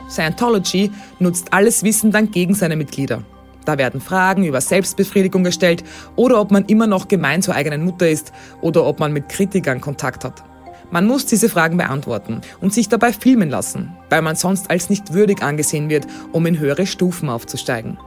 Scientology 0.08 0.92
nutzt 1.18 1.52
alles 1.52 1.82
Wissen 1.82 2.12
dann 2.12 2.30
gegen 2.30 2.54
seine 2.54 2.76
Mitglieder. 2.76 3.24
Da 3.64 3.78
werden 3.78 4.00
Fragen 4.00 4.44
über 4.44 4.60
Selbstbefriedigung 4.60 5.42
gestellt 5.42 5.82
oder 6.16 6.40
ob 6.40 6.50
man 6.50 6.66
immer 6.66 6.86
noch 6.86 7.08
gemein 7.08 7.42
zur 7.42 7.54
eigenen 7.54 7.84
Mutter 7.84 8.08
ist 8.08 8.32
oder 8.60 8.84
ob 8.84 9.00
man 9.00 9.12
mit 9.12 9.28
Kritikern 9.28 9.80
Kontakt 9.80 10.24
hat. 10.24 10.44
Man 10.90 11.06
muss 11.06 11.26
diese 11.26 11.48
Fragen 11.48 11.78
beantworten 11.78 12.42
und 12.60 12.72
sich 12.74 12.88
dabei 12.88 13.12
filmen 13.12 13.48
lassen, 13.48 13.96
weil 14.10 14.22
man 14.22 14.36
sonst 14.36 14.70
als 14.70 14.90
nicht 14.90 15.14
würdig 15.14 15.42
angesehen 15.42 15.88
wird, 15.88 16.06
um 16.30 16.46
in 16.46 16.58
höhere 16.58 16.86
Stufen 16.86 17.28
aufzusteigen. 17.28 17.98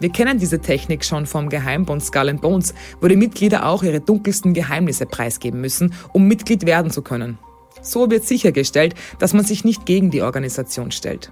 Wir 0.00 0.10
kennen 0.10 0.38
diese 0.38 0.60
Technik 0.60 1.04
schon 1.04 1.26
vom 1.26 1.48
Geheimbund 1.48 2.04
Skull 2.04 2.28
and 2.28 2.40
Bones, 2.40 2.74
wo 3.00 3.06
die 3.06 3.16
Mitglieder 3.16 3.66
auch 3.66 3.82
ihre 3.82 4.00
dunkelsten 4.00 4.52
Geheimnisse 4.52 5.06
preisgeben 5.06 5.60
müssen, 5.60 5.94
um 6.12 6.26
Mitglied 6.26 6.66
werden 6.66 6.90
zu 6.90 7.02
können. 7.02 7.38
So 7.80 8.10
wird 8.10 8.24
sichergestellt, 8.24 8.94
dass 9.18 9.34
man 9.34 9.44
sich 9.44 9.64
nicht 9.64 9.86
gegen 9.86 10.10
die 10.10 10.22
Organisation 10.22 10.90
stellt. 10.90 11.30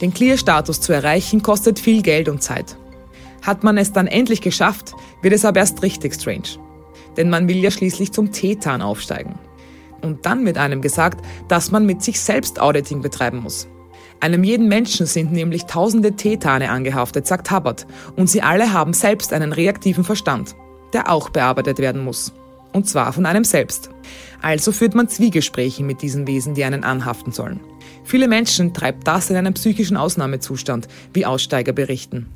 Den 0.00 0.14
Clear-Status 0.14 0.80
zu 0.80 0.92
erreichen 0.92 1.42
kostet 1.42 1.78
viel 1.78 2.02
Geld 2.02 2.28
und 2.28 2.42
Zeit. 2.42 2.76
Hat 3.42 3.64
man 3.64 3.76
es 3.76 3.92
dann 3.92 4.06
endlich 4.06 4.40
geschafft, 4.40 4.94
wird 5.22 5.34
es 5.34 5.44
aber 5.44 5.60
erst 5.60 5.82
richtig 5.82 6.14
strange. 6.14 6.58
Denn 7.16 7.28
man 7.28 7.48
will 7.48 7.56
ja 7.56 7.70
schließlich 7.70 8.12
zum 8.12 8.32
Tetan 8.32 8.82
aufsteigen. 8.82 9.38
Und 10.00 10.24
dann 10.26 10.46
wird 10.46 10.58
einem 10.58 10.80
gesagt, 10.80 11.24
dass 11.48 11.70
man 11.70 11.84
mit 11.84 12.02
sich 12.02 12.20
selbst 12.20 12.60
Auditing 12.60 13.02
betreiben 13.02 13.38
muss. 13.38 13.68
Einem 14.20 14.44
jeden 14.44 14.68
Menschen 14.68 15.06
sind 15.06 15.32
nämlich 15.32 15.64
tausende 15.64 16.12
Tetane 16.12 16.70
angehaftet, 16.70 17.26
sagt 17.26 17.50
Hubbard, 17.50 17.86
und 18.16 18.28
sie 18.28 18.42
alle 18.42 18.72
haben 18.72 18.92
selbst 18.92 19.32
einen 19.32 19.54
reaktiven 19.54 20.04
Verstand, 20.04 20.54
der 20.92 21.10
auch 21.10 21.30
bearbeitet 21.30 21.78
werden 21.78 22.04
muss. 22.04 22.34
Und 22.72 22.86
zwar 22.86 23.14
von 23.14 23.24
einem 23.24 23.44
selbst. 23.44 23.90
Also 24.42 24.72
führt 24.72 24.94
man 24.94 25.08
Zwiegespräche 25.08 25.82
mit 25.82 26.02
diesen 26.02 26.26
Wesen, 26.26 26.54
die 26.54 26.64
einen 26.64 26.84
anhaften 26.84 27.32
sollen. 27.32 27.60
Viele 28.04 28.28
Menschen 28.28 28.74
treibt 28.74 29.06
das 29.06 29.30
in 29.30 29.36
einen 29.36 29.54
psychischen 29.54 29.96
Ausnahmezustand, 29.96 30.86
wie 31.14 31.24
Aussteiger 31.24 31.72
berichten. 31.72 32.26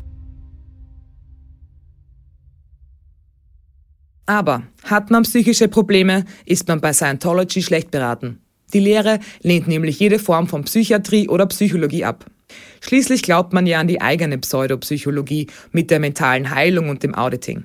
Aber 4.27 4.63
hat 4.85 5.11
man 5.11 5.25
psychische 5.25 5.69
Probleme, 5.69 6.25
ist 6.47 6.67
man 6.67 6.81
bei 6.81 6.95
Scientology 6.95 7.63
schlecht 7.63 7.91
beraten. 7.91 8.41
Die 8.75 8.81
Lehre 8.81 9.21
lehnt 9.43 9.69
nämlich 9.69 9.99
jede 10.01 10.19
Form 10.19 10.49
von 10.49 10.65
Psychiatrie 10.65 11.29
oder 11.29 11.47
Psychologie 11.47 12.05
ab. 12.05 12.27
Schließlich 12.81 13.23
glaubt 13.23 13.53
man 13.53 13.67
ja 13.67 13.81
an 13.81 13.89
die 13.89 14.03
eigene 14.03 14.37
Pseudopsychologie 14.37 15.47
mit 15.73 15.91
der 15.91 16.01
mentalen 16.01 16.51
Heilung 16.51 16.91
und 16.91 17.03
dem 17.03 17.15
Auditing. 17.15 17.65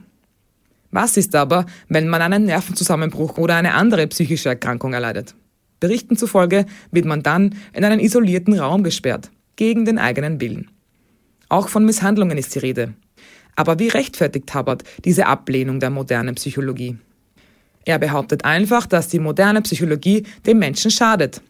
Was 0.92 1.18
ist 1.18 1.36
aber, 1.36 1.66
wenn 1.88 2.08
man 2.08 2.22
einen 2.22 2.46
Nervenzusammenbruch 2.46 3.38
oder 3.38 3.56
eine 3.56 3.74
andere 3.74 4.08
psychische 4.08 4.50
Erkrankung 4.50 4.94
erleidet? 4.94 5.36
Berichten 5.80 6.16
zufolge 6.16 6.66
wird 6.92 7.06
man 7.06 7.24
dann 7.24 7.56
in 7.74 7.84
einen 7.84 8.00
isolierten 8.00 8.58
Raum 8.58 8.84
gesperrt, 8.84 9.30
gegen 9.56 9.86
den 9.86 9.98
eigenen 9.98 10.40
Willen. 10.42 10.70
Auch 11.48 11.70
von 11.70 11.86
Misshandlungen 11.86 12.38
ist 12.38 12.56
die 12.56 12.60
Rede. 12.60 12.94
Aber 13.56 13.80
wie 13.80 13.90
rechtfertigt 13.90 14.54
Hubbard 14.54 14.84
diese 15.06 15.26
Ablehnung 15.26 15.80
der 15.80 15.90
modernen 15.90 16.36
Psychologie? 16.36 16.98
Er 17.86 18.00
behauptet 18.00 18.46
einfach, 18.46 18.86
dass 18.86 19.08
die 19.08 19.20
moderne 19.20 19.62
Psychologie 19.62 20.24
dem 20.46 20.60
Menschen 20.60 20.92
schadet 20.92 21.42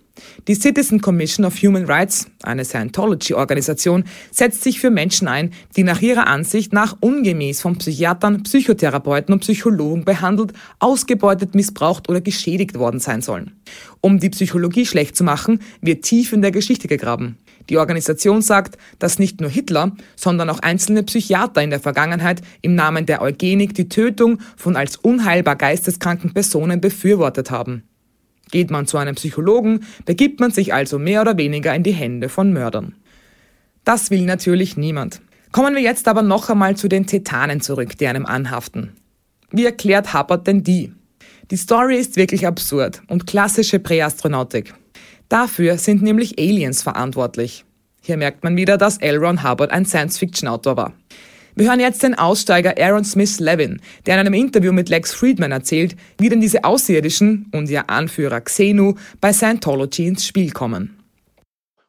die 0.48 0.56
Citizen 0.56 1.02
Commission 1.02 1.46
of 1.46 1.56
Human 1.62 1.86
Rights, 1.86 2.28
eine 2.44 2.66
Scientology-Organisation, 2.66 4.06
setzt 4.32 4.64
sich 4.64 4.80
für 4.80 4.90
Menschen 4.90 5.28
ein, 5.28 5.52
die 5.76 5.84
nach 5.84 6.02
ihrer 6.02 6.28
Ansicht 6.28 6.74
nach 6.74 6.98
ungemäß 7.00 7.62
von 7.62 7.78
Psychiatern, 7.78 8.44
Psychotherapeuten 8.44 9.34
und 9.34 9.42
Psychologen 9.42 10.06
behandelt, 10.06 10.54
ausgebeutet, 10.80 11.56
missbraucht 11.56 12.10
oder 12.10 12.22
geschädigt 12.22 12.78
worden 12.78 13.00
sein 13.00 13.22
sollen. 13.22 13.52
Um 14.02 14.20
die 14.20 14.30
Psychologie 14.30 14.86
schlecht 14.86 15.16
zu 15.16 15.24
machen, 15.24 15.62
wird 15.82 16.04
tief 16.04 16.34
in 16.34 16.42
der 16.42 16.52
Geschichte 16.52 16.88
gegraben. 16.88 17.38
Die 17.70 17.78
Organisation 17.78 18.42
sagt, 18.42 18.78
dass 18.98 19.20
nicht 19.20 19.42
nur 19.42 19.50
Hitler, 19.50 19.92
sondern 20.16 20.50
auch 20.50 20.60
einzelne 20.60 21.04
Psychiater 21.04 21.62
in 21.62 21.70
der 21.70 21.80
Vergangenheit 21.80 22.42
im 22.62 22.76
Namen 22.76 23.06
der 23.06 23.22
Eugenik 23.22 23.76
die 23.76 23.90
Tötung 23.90 24.40
von 24.58 24.76
als 24.76 24.98
unheilbar 24.98 25.56
geisteskranken 25.56 26.34
Personen 26.34 26.82
befürwortet 26.82 27.52
haben. 27.52 27.84
Geht 28.52 28.72
man 28.72 28.88
zu 28.88 28.98
einem 28.98 29.16
Psychologen, 29.16 29.86
begibt 30.06 30.40
man 30.40 30.50
sich 30.52 30.74
also 30.74 30.98
mehr 30.98 31.22
oder 31.22 31.38
weniger 31.38 31.76
in 31.76 31.84
die 31.84 31.92
Hände 31.92 32.30
von 32.30 32.52
Mördern. 32.52 32.96
Das 33.84 34.10
will 34.10 34.24
natürlich 34.24 34.76
niemand. 34.76 35.22
Kommen 35.52 35.76
wir 35.76 35.82
jetzt 35.82 36.08
aber 36.08 36.24
noch 36.24 36.50
einmal 36.50 36.76
zu 36.76 36.88
den 36.88 37.06
Tetanen 37.06 37.62
zurück, 37.62 37.98
die 37.98 38.08
einem 38.08 38.26
anhaften. 38.26 38.94
Wie 39.52 39.66
erklärt 39.66 40.14
Hubbard 40.14 40.48
denn 40.48 40.64
die? 40.64 40.94
Die 41.52 41.58
Story 41.58 41.98
ist 41.98 42.16
wirklich 42.16 42.46
absurd 42.46 43.02
und 43.08 43.26
klassische 43.26 43.80
Präastronautik. 43.80 44.74
Dafür 45.30 45.78
sind 45.78 46.02
nämlich 46.02 46.40
Aliens 46.40 46.82
verantwortlich. 46.82 47.64
Hier 48.02 48.18
merkt 48.18 48.44
man 48.44 48.58
wieder, 48.58 48.78
dass 48.78 48.98
L. 48.98 49.18
Ron 49.18 49.44
Hubbard 49.44 49.72
ein 49.72 49.86
Science-Fiction-Autor 49.86 50.76
war. 50.76 50.94
Wir 51.56 51.70
hören 51.70 51.80
jetzt 51.80 52.02
den 52.02 52.16
Aussteiger 52.16 52.76
Aaron 52.80 53.04
Smith 53.04 53.40
Levin, 53.40 53.82
der 54.06 54.16
in 54.16 54.22
einem 54.22 54.34
Interview 54.34 54.72
mit 54.72 54.90
Lex 54.90 55.14
Friedman 55.14 55.52
erzählt, 55.52 55.96
wie 56.18 56.30
denn 56.30 56.42
diese 56.42 56.64
Außerirdischen 56.64 57.52
und 57.52 57.70
ihr 57.70 57.90
Anführer 57.90 58.42
Xenu 58.42 58.96
bei 59.22 59.34
Scientology 59.34 60.08
ins 60.08 60.26
Spiel 60.26 60.52
kommen. 60.52 60.98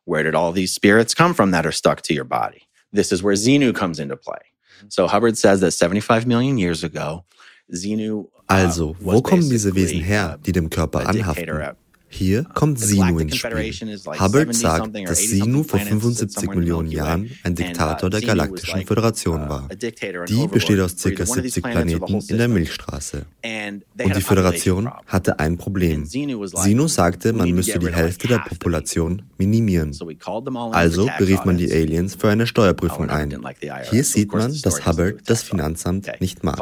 Where 0.06 0.24
did 0.24 0.34
all 0.34 0.52
these 0.52 0.74
spirits 0.74 1.14
come 1.14 1.34
from 1.34 1.52
that 1.52 1.64
are 1.64 1.72
stuck 1.72 2.02
to 2.02 2.12
your 2.12 2.24
body? 2.24 2.62
This 2.92 3.12
is 3.12 3.22
where 3.22 3.36
Xenu 3.36 3.72
comes 3.72 3.98
into 3.98 4.16
play. 4.16 4.40
So 4.88 5.06
Hubbard 5.06 5.38
says 5.38 5.60
that 5.60 5.72
75 5.72 6.26
million 6.26 6.58
years 6.58 6.82
ago, 6.82 7.24
Xenu 7.72 8.24
uh, 8.50 8.64
also, 8.64 8.96
wo 8.98 9.22
kommen 9.22 9.48
diese 9.48 9.74
Wesen 9.74 10.00
her, 10.00 10.38
die 10.44 10.52
dem 10.52 10.68
Körper 10.68 11.06
anhaften? 11.06 11.46
Hier 12.12 12.42
kommt 12.42 12.80
Sinu 12.80 13.20
ins 13.20 13.36
Spiel. 13.36 13.72
Hubbard 14.18 14.52
sagt, 14.52 14.90
dass 15.08 15.20
Sinu 15.20 15.62
vor 15.62 15.78
75 15.78 16.50
Millionen 16.50 16.90
Jahren 16.90 17.30
ein 17.44 17.54
Diktator 17.54 18.10
der 18.10 18.20
Galaktischen 18.20 18.84
Föderation 18.84 19.48
war. 19.48 19.68
Die 20.28 20.48
besteht 20.48 20.80
aus 20.80 20.96
ca. 20.96 21.24
70 21.24 21.62
Planeten 21.62 22.18
in 22.28 22.36
der 22.36 22.48
Milchstraße. 22.48 23.26
Und 23.44 24.16
die 24.16 24.20
Föderation 24.20 24.90
hatte 25.06 25.38
ein 25.38 25.56
Problem. 25.56 26.04
Sinu 26.04 26.88
sagte, 26.88 27.32
man 27.32 27.52
müsste 27.52 27.78
die 27.78 27.92
Hälfte 27.92 28.26
der 28.26 28.38
Population 28.38 29.22
minimieren. 29.38 29.96
Also 30.72 31.08
berief 31.16 31.44
man 31.44 31.58
die 31.58 31.72
Aliens 31.72 32.16
für 32.16 32.28
eine 32.28 32.48
Steuerprüfung 32.48 33.08
ein. 33.08 33.38
Hier 33.88 34.04
sieht 34.04 34.32
man, 34.32 34.52
dass 34.62 34.84
Hubbard 34.84 35.20
das 35.26 35.44
Finanzamt 35.44 36.10
nicht 36.18 36.42
mag. 36.42 36.60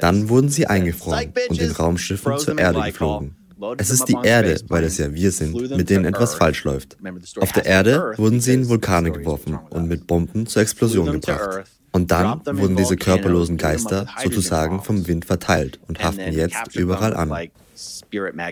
Dann 0.00 0.28
wurden 0.28 0.50
sie 0.50 0.66
eingefroren 0.66 1.32
und 1.48 1.58
in 1.58 1.70
Raumschiffen 1.70 2.38
zur 2.38 2.58
Erde 2.58 2.82
geflogen. 2.82 3.36
Es 3.78 3.90
ist 3.90 4.08
die 4.08 4.16
Erde, 4.22 4.60
weil 4.68 4.84
es 4.84 4.98
ja 4.98 5.12
wir 5.12 5.30
sind, 5.30 5.76
mit 5.76 5.90
denen 5.90 6.04
etwas 6.04 6.34
falsch 6.34 6.64
läuft. 6.64 6.96
Auf 7.38 7.52
der 7.52 7.66
Erde 7.66 8.14
wurden 8.16 8.40
sie 8.40 8.54
in 8.54 8.68
Vulkane 8.68 9.10
geworfen 9.10 9.58
und 9.70 9.88
mit 9.88 10.06
Bomben 10.06 10.46
zur 10.46 10.62
Explosion 10.62 11.12
gebracht. 11.12 11.64
Und 11.92 12.10
dann 12.10 12.40
wurden 12.44 12.74
diese 12.74 12.96
körperlosen 12.96 13.56
Geister 13.56 14.06
sozusagen 14.22 14.82
vom 14.82 15.06
Wind 15.06 15.24
verteilt 15.24 15.78
und 15.86 16.02
haften 16.02 16.32
jetzt 16.32 16.74
überall 16.74 17.14
an. 17.14 17.32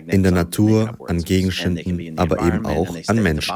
In 0.07 0.23
der 0.23 0.31
Natur, 0.31 0.97
an 1.07 1.21
Gegenständen, 1.21 2.17
aber 2.17 2.45
eben 2.45 2.65
auch 2.65 2.93
an 3.07 3.23
Menschen. 3.23 3.53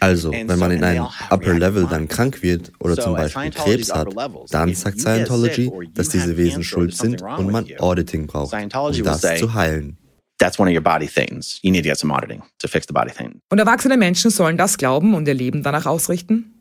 Also, 0.00 0.32
wenn 0.32 0.58
man 0.58 0.70
in 0.70 0.84
einem 0.84 1.06
Upper 1.30 1.54
Level 1.54 1.86
dann 1.86 2.08
krank 2.08 2.42
wird 2.42 2.72
oder 2.78 2.96
zum 2.96 3.14
Beispiel 3.14 3.50
Krebs 3.50 3.92
hat, 3.92 4.08
dann 4.50 4.74
sagt 4.74 5.00
Scientology, 5.00 5.70
dass 5.94 6.10
diese 6.10 6.36
Wesen 6.36 6.62
schuld 6.62 6.94
sind 6.94 7.22
und 7.22 7.50
man 7.50 7.66
Auditing 7.78 8.26
braucht, 8.26 8.54
um 8.54 9.02
das 9.02 9.20
zu 9.38 9.54
heilen. 9.54 9.96
That's 10.40 10.58
one 10.58 10.68
of 10.68 10.74
your 10.74 10.82
body 10.82 11.06
things. 11.06 11.60
You 11.62 11.70
need 11.70 11.84
to 11.84 11.90
get 11.90 11.98
some 11.98 12.12
auditing 12.12 12.42
to 12.58 12.68
fix 12.68 12.86
the 12.86 12.94
body 12.94 13.12
thing. 13.12 13.40
Und 13.50 13.58
erwachsene 13.58 13.96
Menschen 13.96 14.30
sollen 14.30 14.56
das 14.56 14.78
glauben 14.78 15.14
und 15.14 15.28
ihr 15.28 15.34
Leben 15.34 15.62
danach 15.62 15.86
ausrichten? 15.86 16.54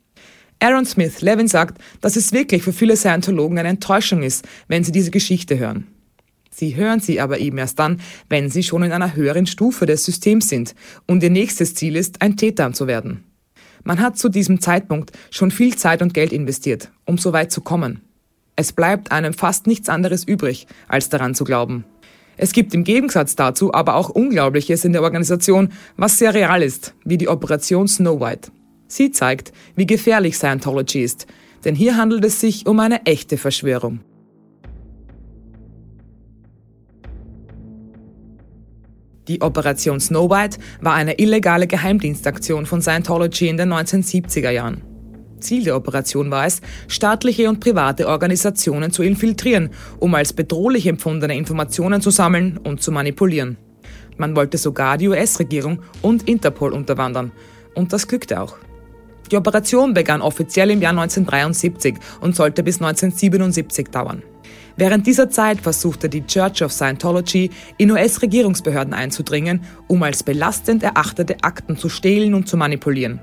Aaron 0.59 0.85
Smith 0.85 1.21
Levin 1.21 1.47
sagt, 1.47 1.81
dass 2.01 2.17
es 2.17 2.33
wirklich 2.33 2.63
für 2.63 2.73
viele 2.73 2.97
Scientologen 2.97 3.57
eine 3.57 3.69
Enttäuschung 3.69 4.21
ist, 4.21 4.45
wenn 4.67 4.83
sie 4.83 4.91
diese 4.91 5.11
Geschichte 5.11 5.57
hören. 5.57 5.87
Sie 6.51 6.75
hören 6.75 6.99
sie 6.99 7.21
aber 7.21 7.39
eben 7.39 7.57
erst 7.57 7.79
dann, 7.79 8.01
wenn 8.27 8.49
sie 8.49 8.63
schon 8.63 8.83
in 8.83 8.91
einer 8.91 9.15
höheren 9.15 9.45
Stufe 9.45 9.85
des 9.85 10.03
Systems 10.03 10.49
sind 10.49 10.75
und 11.07 11.23
ihr 11.23 11.29
nächstes 11.29 11.73
Ziel 11.75 11.95
ist, 11.95 12.21
ein 12.21 12.35
Täter 12.35 12.73
zu 12.73 12.85
werden. 12.85 13.23
Man 13.85 14.01
hat 14.01 14.17
zu 14.17 14.27
diesem 14.27 14.59
Zeitpunkt 14.59 15.13
schon 15.31 15.51
viel 15.51 15.77
Zeit 15.77 16.01
und 16.01 16.13
Geld 16.13 16.33
investiert, 16.33 16.91
um 17.05 17.17
so 17.17 17.31
weit 17.31 17.53
zu 17.53 17.61
kommen. 17.61 18.01
Es 18.57 18.73
bleibt 18.73 19.13
einem 19.13 19.33
fast 19.33 19.67
nichts 19.67 19.87
anderes 19.87 20.25
übrig, 20.25 20.67
als 20.89 21.07
daran 21.07 21.33
zu 21.33 21.45
glauben. 21.45 21.85
Es 22.41 22.53
gibt 22.53 22.73
im 22.73 22.85
Gegensatz 22.85 23.35
dazu 23.35 23.73
aber 23.73 23.95
auch 23.95 24.09
Unglaubliches 24.09 24.85
in 24.85 24.93
der 24.93 25.03
Organisation, 25.03 25.73
was 25.97 26.17
sehr 26.17 26.33
real 26.33 26.63
ist, 26.63 26.95
wie 27.03 27.17
die 27.17 27.27
Operation 27.27 27.85
Snow 27.89 28.21
White. 28.21 28.49
Sie 28.87 29.11
zeigt, 29.11 29.51
wie 29.75 29.85
gefährlich 29.85 30.37
Scientology 30.37 31.03
ist, 31.03 31.27
denn 31.65 31.75
hier 31.75 31.97
handelt 31.97 32.23
es 32.23 32.39
sich 32.39 32.65
um 32.65 32.79
eine 32.79 33.05
echte 33.05 33.35
Verschwörung. 33.35 33.99
Die 39.27 39.41
Operation 39.41 39.99
Snow 39.99 40.29
White 40.29 40.59
war 40.79 40.93
eine 40.93 41.19
illegale 41.19 41.67
Geheimdienstaktion 41.67 42.65
von 42.65 42.81
Scientology 42.81 43.49
in 43.49 43.57
den 43.57 43.73
1970er 43.73 44.49
Jahren. 44.49 44.88
Ziel 45.39 45.63
der 45.63 45.75
Operation 45.75 46.31
war 46.31 46.45
es, 46.45 46.61
staatliche 46.87 47.49
und 47.49 47.59
private 47.59 48.07
Organisationen 48.07 48.91
zu 48.91 49.03
infiltrieren, 49.03 49.69
um 49.99 50.15
als 50.15 50.33
bedrohlich 50.33 50.87
empfundene 50.87 51.35
Informationen 51.35 52.01
zu 52.01 52.09
sammeln 52.09 52.57
und 52.57 52.81
zu 52.81 52.91
manipulieren. 52.91 53.57
Man 54.17 54.35
wollte 54.35 54.57
sogar 54.57 54.97
die 54.97 55.07
US-Regierung 55.07 55.79
und 56.01 56.27
Interpol 56.27 56.73
unterwandern. 56.73 57.31
Und 57.73 57.93
das 57.93 58.07
glückte 58.07 58.41
auch. 58.41 58.57
Die 59.31 59.37
Operation 59.37 59.93
begann 59.93 60.21
offiziell 60.21 60.71
im 60.71 60.81
Jahr 60.81 60.91
1973 60.91 61.95
und 62.19 62.35
sollte 62.35 62.63
bis 62.63 62.81
1977 62.81 63.87
dauern. 63.89 64.23
Während 64.75 65.05
dieser 65.05 65.29
Zeit 65.29 65.61
versuchte 65.61 66.09
die 66.09 66.25
Church 66.25 66.63
of 66.63 66.71
Scientology, 66.71 67.49
in 67.77 67.91
US-Regierungsbehörden 67.91 68.93
einzudringen, 68.93 69.61
um 69.87 70.01
als 70.03 70.23
belastend 70.23 70.83
erachtete 70.83 71.43
Akten 71.43 71.77
zu 71.77 71.89
stehlen 71.89 72.33
und 72.33 72.47
zu 72.47 72.57
manipulieren. 72.57 73.19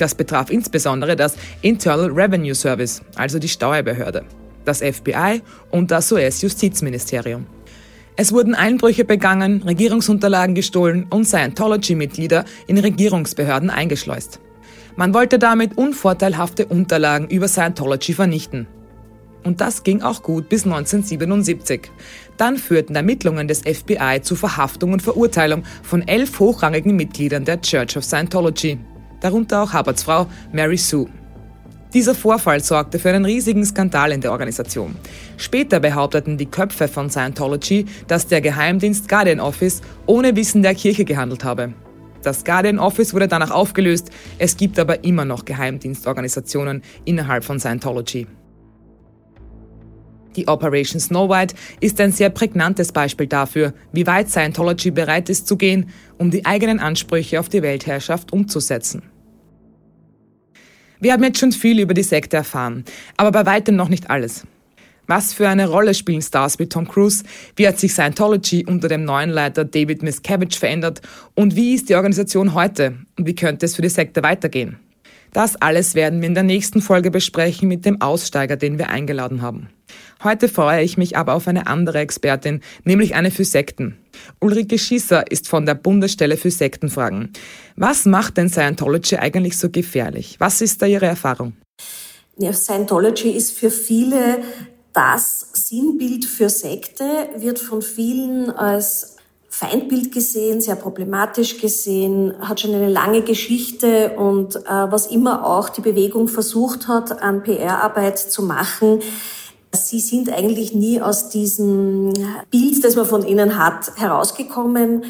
Das 0.00 0.14
betraf 0.14 0.48
insbesondere 0.48 1.14
das 1.14 1.36
Internal 1.60 2.10
Revenue 2.10 2.54
Service, 2.54 3.02
also 3.16 3.38
die 3.38 3.50
Steuerbehörde, 3.50 4.24
das 4.64 4.78
FBI 4.78 5.42
und 5.70 5.90
das 5.90 6.10
US-Justizministerium. 6.10 7.46
Es 8.16 8.32
wurden 8.32 8.54
Einbrüche 8.54 9.04
begangen, 9.04 9.62
Regierungsunterlagen 9.62 10.54
gestohlen 10.54 11.04
und 11.10 11.26
Scientology-Mitglieder 11.26 12.46
in 12.66 12.78
Regierungsbehörden 12.78 13.68
eingeschleust. 13.68 14.40
Man 14.96 15.12
wollte 15.12 15.38
damit 15.38 15.76
unvorteilhafte 15.76 16.64
Unterlagen 16.64 17.28
über 17.28 17.48
Scientology 17.48 18.14
vernichten. 18.14 18.68
Und 19.44 19.60
das 19.60 19.82
ging 19.82 20.00
auch 20.00 20.22
gut 20.22 20.48
bis 20.48 20.64
1977. 20.64 21.90
Dann 22.38 22.56
führten 22.56 22.96
Ermittlungen 22.96 23.48
des 23.48 23.60
FBI 23.60 24.20
zu 24.22 24.34
Verhaftung 24.34 24.94
und 24.94 25.02
Verurteilung 25.02 25.62
von 25.82 26.08
elf 26.08 26.38
hochrangigen 26.40 26.96
Mitgliedern 26.96 27.44
der 27.44 27.60
Church 27.60 27.98
of 27.98 28.04
Scientology, 28.04 28.78
darunter 29.20 29.62
auch 29.62 29.74
Hubbards 29.74 30.02
Frau 30.02 30.26
Mary 30.52 30.76
Sue. 30.76 31.08
Dieser 31.92 32.14
Vorfall 32.14 32.62
sorgte 32.62 33.00
für 33.00 33.10
einen 33.10 33.24
riesigen 33.24 33.64
Skandal 33.64 34.12
in 34.12 34.20
der 34.20 34.30
Organisation. 34.30 34.94
Später 35.36 35.80
behaupteten 35.80 36.38
die 36.38 36.46
Köpfe 36.46 36.86
von 36.86 37.10
Scientology, 37.10 37.84
dass 38.06 38.28
der 38.28 38.40
Geheimdienst 38.40 39.08
Guardian 39.08 39.40
Office 39.40 39.80
ohne 40.06 40.36
Wissen 40.36 40.62
der 40.62 40.74
Kirche 40.74 41.04
gehandelt 41.04 41.42
habe. 41.42 41.74
Das 42.22 42.44
Guardian 42.44 42.78
Office 42.78 43.12
wurde 43.12 43.28
danach 43.28 43.50
aufgelöst, 43.50 44.10
es 44.38 44.56
gibt 44.56 44.78
aber 44.78 45.02
immer 45.04 45.24
noch 45.24 45.44
Geheimdienstorganisationen 45.44 46.82
innerhalb 47.04 47.44
von 47.44 47.58
Scientology. 47.58 48.26
Die 50.36 50.46
Operation 50.48 51.00
Snow 51.00 51.28
White 51.28 51.54
ist 51.80 52.00
ein 52.00 52.12
sehr 52.12 52.30
prägnantes 52.30 52.92
Beispiel 52.92 53.26
dafür, 53.26 53.74
wie 53.92 54.06
weit 54.06 54.30
Scientology 54.30 54.90
bereit 54.90 55.28
ist 55.28 55.46
zu 55.46 55.56
gehen, 55.56 55.90
um 56.18 56.30
die 56.30 56.46
eigenen 56.46 56.78
Ansprüche 56.78 57.40
auf 57.40 57.48
die 57.48 57.62
Weltherrschaft 57.62 58.32
umzusetzen. 58.32 59.02
Wir 61.00 61.14
haben 61.14 61.24
jetzt 61.24 61.38
schon 61.38 61.52
viel 61.52 61.80
über 61.80 61.94
die 61.94 62.02
Sekte 62.02 62.36
erfahren, 62.36 62.84
aber 63.16 63.32
bei 63.32 63.46
weitem 63.46 63.74
noch 63.74 63.88
nicht 63.88 64.10
alles. 64.10 64.46
Was 65.06 65.32
für 65.32 65.48
eine 65.48 65.68
Rolle 65.68 65.94
spielen 65.94 66.22
Stars 66.22 66.60
wie 66.60 66.68
Tom 66.68 66.86
Cruise? 66.86 67.24
Wie 67.56 67.66
hat 67.66 67.80
sich 67.80 67.92
Scientology 67.92 68.64
unter 68.64 68.86
dem 68.86 69.04
neuen 69.04 69.30
Leiter 69.30 69.64
David 69.64 70.04
Miscavige 70.04 70.56
verändert? 70.56 71.00
Und 71.34 71.56
wie 71.56 71.74
ist 71.74 71.88
die 71.88 71.96
Organisation 71.96 72.54
heute? 72.54 72.98
Und 73.18 73.26
wie 73.26 73.34
könnte 73.34 73.66
es 73.66 73.74
für 73.74 73.82
die 73.82 73.88
Sekte 73.88 74.22
weitergehen? 74.22 74.78
Das 75.32 75.56
alles 75.56 75.96
werden 75.96 76.20
wir 76.20 76.28
in 76.28 76.34
der 76.34 76.44
nächsten 76.44 76.80
Folge 76.80 77.10
besprechen 77.10 77.68
mit 77.68 77.84
dem 77.86 78.00
Aussteiger, 78.00 78.56
den 78.56 78.78
wir 78.78 78.90
eingeladen 78.90 79.42
haben. 79.42 79.68
Heute 80.22 80.48
freue 80.48 80.82
ich 80.82 80.98
mich 80.98 81.16
aber 81.16 81.32
auf 81.32 81.48
eine 81.48 81.66
andere 81.66 81.98
Expertin, 81.98 82.60
nämlich 82.84 83.14
eine 83.14 83.30
für 83.30 83.46
Sekten. 83.46 83.96
Ulrike 84.38 84.78
Schießer 84.78 85.30
ist 85.30 85.48
von 85.48 85.64
der 85.64 85.74
Bundesstelle 85.74 86.36
für 86.36 86.50
Sektenfragen. 86.50 87.32
Was 87.76 88.04
macht 88.04 88.36
denn 88.36 88.50
Scientology 88.50 89.16
eigentlich 89.16 89.56
so 89.56 89.70
gefährlich? 89.70 90.36
Was 90.38 90.60
ist 90.60 90.82
da 90.82 90.86
Ihre 90.86 91.06
Erfahrung? 91.06 91.54
Ja, 92.36 92.52
Scientology 92.52 93.30
ist 93.30 93.52
für 93.52 93.70
viele 93.70 94.42
das 94.92 95.48
Sinnbild 95.54 96.26
für 96.26 96.50
Sekte, 96.50 97.04
wird 97.36 97.58
von 97.58 97.80
vielen 97.80 98.50
als 98.50 99.16
Feindbild 99.48 100.12
gesehen, 100.12 100.60
sehr 100.60 100.76
problematisch 100.76 101.58
gesehen, 101.58 102.34
hat 102.40 102.60
schon 102.60 102.74
eine 102.74 102.88
lange 102.88 103.22
Geschichte 103.22 104.16
und 104.16 104.56
äh, 104.56 104.60
was 104.66 105.06
immer 105.06 105.46
auch 105.46 105.70
die 105.70 105.80
Bewegung 105.80 106.28
versucht 106.28 106.88
hat, 106.88 107.22
an 107.22 107.42
PR-Arbeit 107.42 108.18
zu 108.18 108.42
machen, 108.42 109.00
Sie 109.72 110.00
sind 110.00 110.32
eigentlich 110.32 110.74
nie 110.74 111.00
aus 111.00 111.28
diesem 111.28 112.12
Bild, 112.50 112.82
das 112.84 112.96
man 112.96 113.06
von 113.06 113.26
ihnen 113.26 113.56
hat, 113.56 113.92
herausgekommen. 113.96 115.04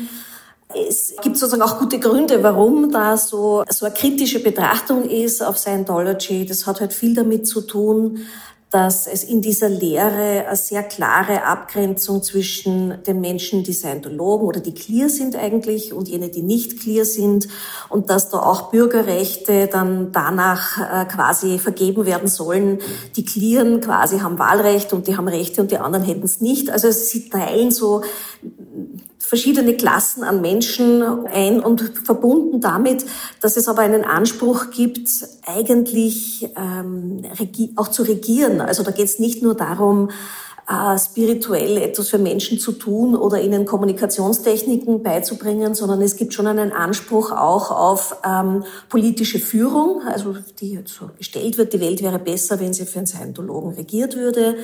Es 0.89 1.15
gibt 1.23 1.37
sozusagen 1.37 1.63
auch 1.63 1.79
gute 1.79 1.99
Gründe, 1.99 2.43
warum 2.43 2.93
da 2.93 3.17
so, 3.17 3.65
so 3.69 3.87
eine 3.87 3.95
kritische 3.95 4.41
Betrachtung 4.41 5.05
ist 5.05 5.43
auf 5.43 5.59
Scientology. 5.59 6.45
Das 6.47 6.67
hat 6.67 6.81
halt 6.81 6.93
viel 6.93 7.15
damit 7.15 7.47
zu 7.47 7.63
tun, 7.63 8.21
dass 8.71 9.09
es 9.09 9.25
in 9.25 9.43
dieser 9.43 9.69
Lehre 9.69 10.47
eine 10.47 10.57
sehr 10.57 10.85
klare 10.85 11.45
Abgrenzung 11.45 12.23
zwischen 12.23 13.03
den 13.03 13.21
Menschen, 13.21 13.65
die 13.65 13.73
Scientologen 13.73 14.47
oder 14.47 14.61
die 14.61 14.75
clear 14.75 15.09
sind 15.09 15.35
eigentlich 15.35 15.93
und 15.93 16.09
jene, 16.09 16.29
die 16.29 16.43
nicht 16.43 16.81
clear 16.81 17.05
sind 17.05 17.49
und 17.89 18.11
dass 18.11 18.31
da 18.31 18.39
auch 18.39 18.71
Bürgerrechte 18.71 19.67
dann 19.67 20.13
danach 20.13 20.79
äh, 20.79 21.05
quasi 21.07 21.59
vergeben 21.59 22.07
werden 22.07 22.29
sollen. 22.29 22.79
Die 23.17 23.25
clearen 23.25 23.81
quasi 23.81 24.21
haben 24.21 24.39
Wahlrecht 24.39 24.93
und 24.93 25.09
die 25.09 25.17
haben 25.17 25.27
Rechte 25.27 25.61
und 25.61 25.73
die 25.73 25.79
anderen 25.79 26.05
hätten 26.05 26.25
es 26.25 26.41
nicht. 26.41 26.71
Also 26.71 26.93
sie 26.93 27.29
teilen 27.29 27.73
so 27.73 28.03
verschiedene 29.21 29.77
Klassen 29.77 30.25
an 30.25 30.41
Menschen 30.41 31.27
ein 31.27 31.61
und 31.61 31.81
verbunden 32.05 32.61
damit, 32.61 33.05
dass 33.41 33.57
es 33.57 33.69
aber 33.69 33.83
einen 33.83 34.05
Anspruch 34.05 34.71
gibt, 34.71 35.09
eigentlich 35.47 36.49
ähm, 36.57 37.23
auch 37.77 37.89
zu 37.89 38.03
regieren. 38.03 38.61
Also 38.61 38.83
da 38.83 38.91
geht 38.91 39.07
es 39.07 39.19
nicht 39.19 39.43
nur 39.43 39.55
darum, 39.55 40.09
äh, 40.71 40.99
spirituell 40.99 41.77
etwas 41.79 42.11
für 42.11 42.19
Menschen 42.19 42.59
zu 42.59 42.73
tun 42.73 43.17
oder 43.17 43.41
ihnen 43.41 43.67
Kommunikationstechniken 43.67 45.03
beizubringen, 45.03 45.75
sondern 45.75 46.01
es 46.01 46.17
gibt 46.17 46.33
schon 46.33 46.47
einen 46.47 46.73
Anspruch 46.73 47.33
auch 47.33 47.71
auf 47.73 48.17
ähm, 48.25 48.65
politische 48.89 49.41
Führung, 49.41 50.03
also 50.07 50.37
die 50.61 50.79
so 50.87 51.11
gestellt 51.19 51.59
wird, 51.59 51.73
die 51.73 51.81
Welt 51.81 52.03
wäre 52.03 52.21
besser, 52.21 52.61
wenn 52.61 52.73
sie 52.73 52.87
für 52.87 53.01
einen 53.01 53.07
Scientologen 53.07 53.73
regiert 53.73 54.17
würde. 54.17 54.57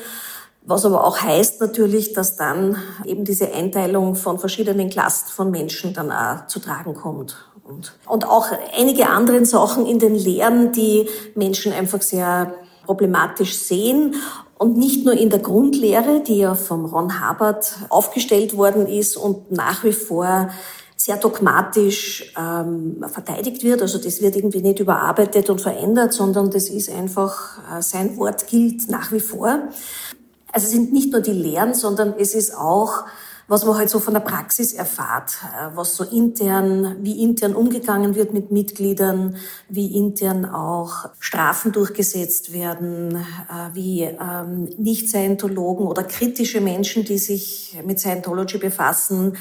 Was 0.69 0.85
aber 0.85 1.05
auch 1.05 1.21
heißt 1.21 1.61
natürlich, 1.61 2.13
dass 2.13 2.35
dann 2.35 2.77
eben 3.05 3.25
diese 3.25 3.53
Einteilung 3.53 4.17
von 4.17 4.39
verschiedenen 4.41 4.91
Klassen 4.91 5.29
von 5.29 5.51
Menschen 5.53 5.95
dann 5.95 6.11
auch 6.11 6.49
zu 6.49 6.59
tragen 6.59 6.95
kommt. 6.95 7.37
Und, 7.63 7.97
und 8.07 8.29
auch 8.29 8.49
einige 8.77 9.09
andere 9.09 9.45
Sachen 9.45 9.87
in 9.87 10.01
den 10.01 10.17
Lehren, 10.17 10.73
die 10.73 11.09
Menschen 11.35 11.73
einfach 11.73 12.03
sehr 12.03 12.55
problematisch 12.85 13.59
sehen 13.59 14.15
Und 14.59 14.79
nicht 14.79 15.05
nur 15.05 15.15
in 15.15 15.29
der 15.29 15.41
Grundlehre, 15.41 16.21
die 16.21 16.39
ja 16.39 16.55
vom 16.55 16.87
Ron 16.87 17.21
Hubbard 17.21 17.75
aufgestellt 17.91 18.57
worden 18.57 18.87
ist 18.87 19.17
und 19.17 19.53
nach 19.53 19.85
wie 19.85 19.93
vor 19.93 20.49
sehr 20.97 21.19
dogmatisch 21.19 22.33
ähm, 22.39 23.05
verteidigt 23.13 23.63
wird. 23.63 23.83
Also 23.83 23.99
das 23.99 24.23
wird 24.23 24.35
irgendwie 24.35 24.63
nicht 24.63 24.81
überarbeitet 24.81 25.51
und 25.51 25.61
verändert, 25.61 26.15
sondern 26.15 26.51
das 26.51 26.71
ist 26.71 26.91
einfach, 26.91 27.59
äh, 27.71 27.83
sein 27.83 28.17
Wort 28.17 28.47
gilt 28.49 28.89
nach 28.89 29.13
wie 29.13 29.21
vor. 29.21 29.59
Also 30.53 30.67
es 30.67 30.73
sind 30.73 30.93
nicht 30.93 31.13
nur 31.13 31.21
die 31.21 31.33
Lehren, 31.33 31.75
sondern 31.75 32.15
es 32.19 32.35
ist 32.35 32.57
auch 32.57 33.05
was 33.49 33.65
man 33.65 33.77
halt 33.77 33.91
so 33.91 34.01
von 34.01 34.15
der 34.15 34.21
Praxis 34.21 34.73
erfahrt, 34.73 35.39
äh, 35.45 35.77
was 35.77 35.95
so 35.97 36.05
intern, 36.05 36.97
wie 37.01 37.23
intern 37.23 37.55
umgegangen 37.55 38.15
wird 38.15 38.33
mit 38.33 38.51
Mitgliedern, 38.51 39.37
wie 39.69 39.97
intern 39.97 40.45
auch 40.45 41.11
Strafen 41.21 41.73
durchgesetzt 41.73 42.53
werden, 42.53 43.15
äh, 43.15 43.75
wie 43.75 44.03
ähm, 44.03 44.65
Nicht-Scientologen 44.79 45.87
oder 45.87 46.03
kritische 46.03 46.61
Menschen, 46.61 47.05
die 47.05 47.19
sich 47.19 47.79
mit 47.85 48.01
Scientology 48.01 48.59
befassen, 48.59 49.37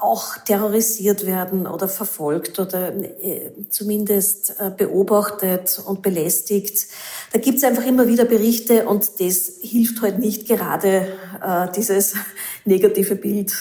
auch 0.00 0.38
terrorisiert 0.38 1.26
werden 1.26 1.66
oder 1.66 1.88
verfolgt 1.88 2.58
oder 2.58 2.94
äh, 2.94 3.52
zumindest 3.68 4.56
äh, 4.58 4.70
beobachtet 4.76 5.80
und 5.84 6.02
belästigt. 6.02 6.86
Da 7.32 7.38
gibt 7.38 7.58
es 7.58 7.64
einfach 7.64 7.86
immer 7.86 8.08
wieder 8.08 8.24
Berichte 8.24 8.86
und 8.86 9.20
das 9.20 9.58
hilft 9.60 10.02
halt 10.02 10.18
nicht 10.18 10.48
gerade, 10.48 11.06
äh, 11.44 11.68
dieses 11.76 12.14
negative 12.64 13.16
Bild 13.16 13.52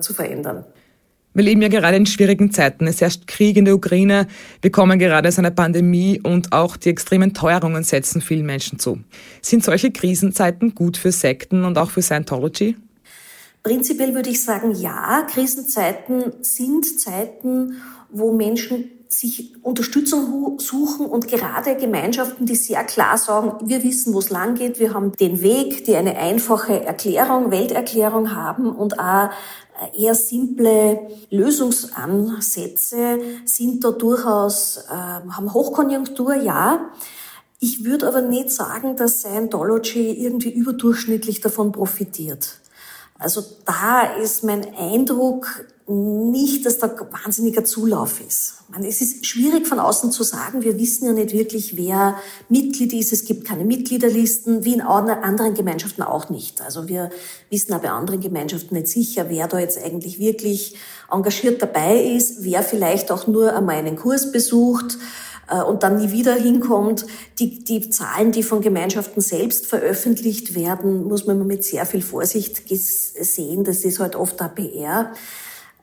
zu 0.00 0.12
verändern. 0.12 0.64
Wir 1.34 1.44
leben 1.44 1.62
ja 1.62 1.68
gerade 1.68 1.96
in 1.96 2.04
schwierigen 2.04 2.50
Zeiten. 2.50 2.86
Es 2.86 3.00
herrscht 3.00 3.26
Krieg 3.26 3.56
in 3.56 3.64
der 3.64 3.74
Ukraine. 3.74 4.26
Wir 4.60 4.70
kommen 4.70 4.98
gerade 4.98 5.28
aus 5.28 5.38
einer 5.38 5.50
Pandemie 5.50 6.20
und 6.22 6.52
auch 6.52 6.76
die 6.76 6.90
extremen 6.90 7.32
Teuerungen 7.32 7.84
setzen 7.84 8.20
vielen 8.20 8.44
Menschen 8.44 8.78
zu. 8.78 8.98
Sind 9.40 9.64
solche 9.64 9.92
Krisenzeiten 9.92 10.74
gut 10.74 10.98
für 10.98 11.10
Sekten 11.10 11.64
und 11.64 11.78
auch 11.78 11.90
für 11.90 12.02
Scientology? 12.02 12.76
Prinzipiell 13.62 14.14
würde 14.14 14.30
ich 14.30 14.42
sagen, 14.42 14.74
ja, 14.74 15.22
Krisenzeiten 15.30 16.32
sind 16.42 17.00
Zeiten, 17.00 17.80
wo 18.10 18.32
Menschen 18.32 18.90
sich 19.08 19.54
Unterstützung 19.62 20.58
suchen 20.58 21.06
und 21.06 21.28
gerade 21.28 21.76
Gemeinschaften, 21.76 22.46
die 22.46 22.56
sehr 22.56 22.82
klar 22.84 23.18
sagen, 23.18 23.68
wir 23.68 23.84
wissen, 23.84 24.14
wo 24.14 24.18
es 24.18 24.30
lang 24.30 24.54
geht, 24.54 24.80
wir 24.80 24.94
haben 24.94 25.12
den 25.12 25.42
Weg, 25.42 25.84
die 25.84 25.94
eine 25.96 26.16
einfache 26.16 26.84
Erklärung, 26.84 27.50
Welterklärung 27.50 28.34
haben 28.34 28.74
und 28.74 28.98
auch 28.98 29.28
eher 29.96 30.14
simple 30.14 31.10
Lösungsansätze 31.30 33.18
sind 33.44 33.84
da 33.84 33.90
durchaus, 33.90 34.78
äh, 34.88 34.92
haben 34.92 35.52
Hochkonjunktur, 35.52 36.34
ja. 36.34 36.90
Ich 37.60 37.84
würde 37.84 38.08
aber 38.08 38.22
nicht 38.22 38.50
sagen, 38.50 38.96
dass 38.96 39.20
Scientology 39.20 40.10
irgendwie 40.24 40.52
überdurchschnittlich 40.52 41.40
davon 41.40 41.70
profitiert. 41.70 42.61
Also 43.22 43.42
da 43.64 44.02
ist 44.22 44.44
mein 44.44 44.74
Eindruck 44.76 45.66
nicht, 45.86 46.64
dass 46.64 46.78
da 46.78 46.88
wahnsinniger 46.88 47.64
Zulauf 47.64 48.20
ist. 48.26 48.54
Meine, 48.68 48.88
es 48.88 49.00
ist 49.00 49.26
schwierig 49.26 49.66
von 49.66 49.78
außen 49.78 50.12
zu 50.12 50.22
sagen. 50.22 50.62
Wir 50.62 50.78
wissen 50.78 51.06
ja 51.06 51.12
nicht 51.12 51.32
wirklich, 51.32 51.76
wer 51.76 52.16
Mitglied 52.48 52.92
ist. 52.92 53.12
Es 53.12 53.24
gibt 53.24 53.46
keine 53.46 53.64
Mitgliederlisten, 53.64 54.64
wie 54.64 54.74
in 54.74 54.80
anderen 54.80 55.54
Gemeinschaften 55.54 56.02
auch 56.02 56.30
nicht. 56.30 56.62
Also 56.62 56.88
wir 56.88 57.10
wissen 57.50 57.74
auch 57.74 57.80
bei 57.80 57.90
anderen 57.90 58.20
Gemeinschaften 58.20 58.74
nicht 58.74 58.88
sicher, 58.88 59.26
wer 59.28 59.48
da 59.48 59.58
jetzt 59.58 59.82
eigentlich 59.82 60.18
wirklich 60.18 60.76
engagiert 61.10 61.60
dabei 61.60 62.00
ist, 62.00 62.44
wer 62.44 62.62
vielleicht 62.62 63.10
auch 63.10 63.26
nur 63.26 63.54
einmal 63.54 63.76
einen 63.76 63.96
Kurs 63.96 64.32
besucht 64.32 64.96
und 65.66 65.82
dann 65.82 65.98
nie 65.98 66.12
wieder 66.12 66.34
hinkommt. 66.34 67.06
Die, 67.38 67.64
die 67.64 67.90
Zahlen, 67.90 68.32
die 68.32 68.42
von 68.42 68.60
Gemeinschaften 68.60 69.20
selbst 69.20 69.66
veröffentlicht 69.66 70.54
werden, 70.54 71.04
muss 71.04 71.26
man 71.26 71.46
mit 71.46 71.64
sehr 71.64 71.84
viel 71.84 72.02
Vorsicht 72.02 72.62
sehen. 72.68 73.64
Das 73.64 73.84
ist 73.84 73.98
halt 73.98 74.16
oft 74.16 74.40
APR. 74.40 75.12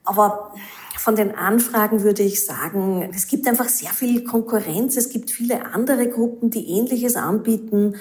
Aber 0.05 0.53
von 0.97 1.15
den 1.15 1.35
Anfragen 1.35 2.03
würde 2.03 2.23
ich 2.23 2.45
sagen, 2.45 3.09
es 3.13 3.27
gibt 3.27 3.47
einfach 3.47 3.69
sehr 3.69 3.91
viel 3.91 4.23
Konkurrenz. 4.23 4.97
Es 4.97 5.09
gibt 5.09 5.31
viele 5.31 5.73
andere 5.73 6.09
Gruppen, 6.09 6.49
die 6.49 6.69
Ähnliches 6.71 7.15
anbieten. 7.15 7.95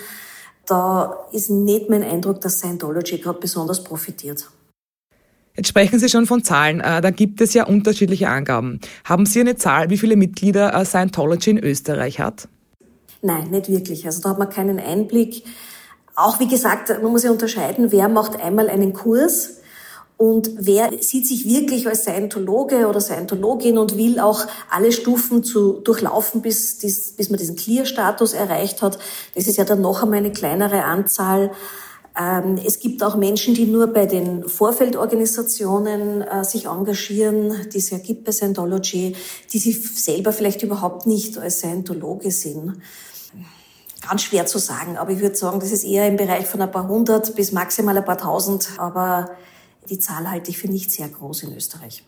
Da 0.66 1.26
ist 1.32 1.50
nicht 1.50 1.88
mein 1.88 2.02
Eindruck, 2.02 2.40
dass 2.40 2.58
Scientology 2.58 3.18
gerade 3.18 3.40
besonders 3.40 3.84
profitiert. 3.84 4.48
Jetzt 5.58 5.70
sprechen 5.70 5.98
Sie 5.98 6.08
schon 6.08 6.26
von 6.26 6.44
Zahlen. 6.44 6.78
Äh, 6.78 7.00
da 7.00 7.10
gibt 7.10 7.40
es 7.40 7.52
ja 7.52 7.66
unterschiedliche 7.66 8.28
Angaben. 8.28 8.78
Haben 9.04 9.26
Sie 9.26 9.40
eine 9.40 9.56
Zahl, 9.56 9.90
wie 9.90 9.98
viele 9.98 10.14
Mitglieder 10.14 10.72
äh, 10.72 10.84
Scientology 10.84 11.50
in 11.50 11.58
Österreich 11.58 12.20
hat? 12.20 12.46
Nein, 13.22 13.50
nicht 13.50 13.68
wirklich. 13.68 14.06
Also 14.06 14.22
da 14.22 14.30
hat 14.30 14.38
man 14.38 14.50
keinen 14.50 14.78
Einblick. 14.78 15.42
Auch 16.14 16.38
wie 16.38 16.46
gesagt, 16.46 16.90
man 17.02 17.10
muss 17.10 17.24
ja 17.24 17.32
unterscheiden, 17.32 17.90
wer 17.90 18.08
macht 18.08 18.40
einmal 18.40 18.68
einen 18.68 18.92
Kurs 18.92 19.56
und 20.16 20.48
wer 20.58 20.90
sieht 21.00 21.26
sich 21.26 21.44
wirklich 21.44 21.88
als 21.88 22.02
Scientologe 22.02 22.86
oder 22.86 23.00
Scientologin 23.00 23.78
und 23.78 23.96
will 23.96 24.20
auch 24.20 24.46
alle 24.70 24.92
Stufen 24.92 25.42
zu 25.42 25.80
durchlaufen, 25.80 26.40
bis, 26.40 26.78
bis 26.78 27.30
man 27.30 27.38
diesen 27.38 27.56
Clear-Status 27.56 28.32
erreicht 28.32 28.80
hat. 28.80 28.96
Das 29.34 29.48
ist 29.48 29.56
ja 29.56 29.64
dann 29.64 29.80
noch 29.80 30.04
einmal 30.04 30.20
eine 30.20 30.30
kleinere 30.30 30.84
Anzahl. 30.84 31.50
Ähm, 32.18 32.58
es 32.64 32.80
gibt 32.80 33.02
auch 33.02 33.16
Menschen, 33.16 33.54
die 33.54 33.66
nur 33.66 33.86
bei 33.88 34.06
den 34.06 34.48
Vorfeldorganisationen 34.48 36.22
äh, 36.22 36.44
sich 36.44 36.66
engagieren, 36.66 37.68
die 37.72 37.78
es 37.78 37.90
ja 37.90 37.98
gibt 37.98 38.24
bei 38.24 38.32
Scientology, 38.32 39.14
die 39.52 39.58
sich 39.58 39.88
selber 40.02 40.32
vielleicht 40.32 40.62
überhaupt 40.62 41.06
nicht 41.06 41.38
als 41.38 41.58
Scientologe 41.58 42.30
sind. 42.32 42.82
Ganz 44.08 44.22
schwer 44.22 44.46
zu 44.46 44.58
sagen, 44.58 44.96
aber 44.96 45.12
ich 45.12 45.20
würde 45.20 45.36
sagen, 45.36 45.60
das 45.60 45.70
ist 45.70 45.84
eher 45.84 46.08
im 46.08 46.16
Bereich 46.16 46.46
von 46.46 46.60
ein 46.62 46.70
paar 46.70 46.88
hundert 46.88 47.34
bis 47.36 47.52
maximal 47.52 47.96
ein 47.96 48.04
paar 48.04 48.18
tausend, 48.18 48.70
aber 48.78 49.30
die 49.88 49.98
Zahl 49.98 50.30
halte 50.30 50.50
ich 50.50 50.58
für 50.58 50.68
nicht 50.68 50.90
sehr 50.90 51.08
groß 51.08 51.44
in 51.44 51.54
Österreich. 51.54 52.04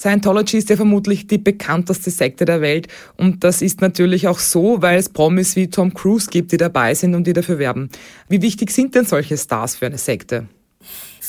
Scientology 0.00 0.56
ist 0.56 0.70
ja 0.70 0.76
vermutlich 0.76 1.26
die 1.26 1.36
bekannteste 1.36 2.10
Sekte 2.10 2.46
der 2.46 2.62
Welt 2.62 2.88
und 3.18 3.44
das 3.44 3.60
ist 3.60 3.82
natürlich 3.82 4.28
auch 4.28 4.38
so, 4.38 4.80
weil 4.80 4.98
es 4.98 5.10
Promis 5.10 5.56
wie 5.56 5.68
Tom 5.68 5.92
Cruise 5.92 6.30
gibt, 6.30 6.52
die 6.52 6.56
dabei 6.56 6.94
sind 6.94 7.14
und 7.14 7.26
die 7.26 7.34
dafür 7.34 7.58
werben. 7.58 7.90
Wie 8.26 8.40
wichtig 8.40 8.70
sind 8.70 8.94
denn 8.94 9.04
solche 9.04 9.36
Stars 9.36 9.76
für 9.76 9.84
eine 9.84 9.98
Sekte? 9.98 10.48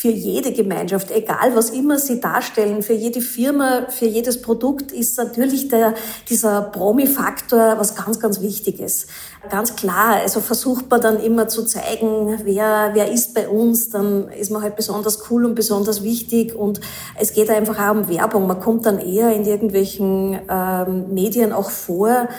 für 0.02 0.08
jede 0.08 0.52
Gemeinschaft, 0.52 1.12
egal 1.12 1.54
was 1.54 1.70
immer 1.70 2.00
sie 2.00 2.20
darstellen, 2.20 2.82
für 2.82 2.94
jede 2.94 3.22
Firma, 3.22 3.88
für 3.90 4.08
jedes 4.08 4.42
Produkt 4.42 4.92
ist 4.92 5.16
natürlich 5.18 5.68
der, 5.68 5.94
dieser 6.28 6.64
Promi-Faktor 6.64 7.78
was 7.78 7.94
ganz, 7.94 8.20
ganz 8.20 8.42
Wichtiges. 8.42 9.06
Ganz 9.50 9.76
klar, 9.76 10.18
also 10.18 10.40
versucht 10.40 10.88
man 10.92 11.02
dann 11.02 11.20
immer 11.20 11.48
zu 11.48 11.66
zeigen, 11.66 12.40
wer, 12.44 12.92
wer 12.94 13.12
ist 13.12 13.34
bei 13.34 13.50
uns, 13.50 13.90
dann 13.90 14.30
ist 14.30 14.52
man 14.52 14.62
halt 14.62 14.76
besonders 14.76 15.32
cool 15.32 15.46
und 15.46 15.56
besonders 15.56 16.04
wichtig 16.04 16.54
und 16.56 16.80
es 17.20 17.34
geht 17.34 17.50
einfach 17.50 17.80
auch 17.80 17.92
um 17.92 18.08
Werbung. 18.08 18.46
Man 18.46 18.60
kommt 18.60 18.86
dann 18.86 19.00
eher 19.00 19.34
in 19.34 19.44
irgendwelchen 19.44 20.40
ähm, 20.48 21.14
Medien 21.14 21.54
auch 21.54 21.72
vor 21.72 22.30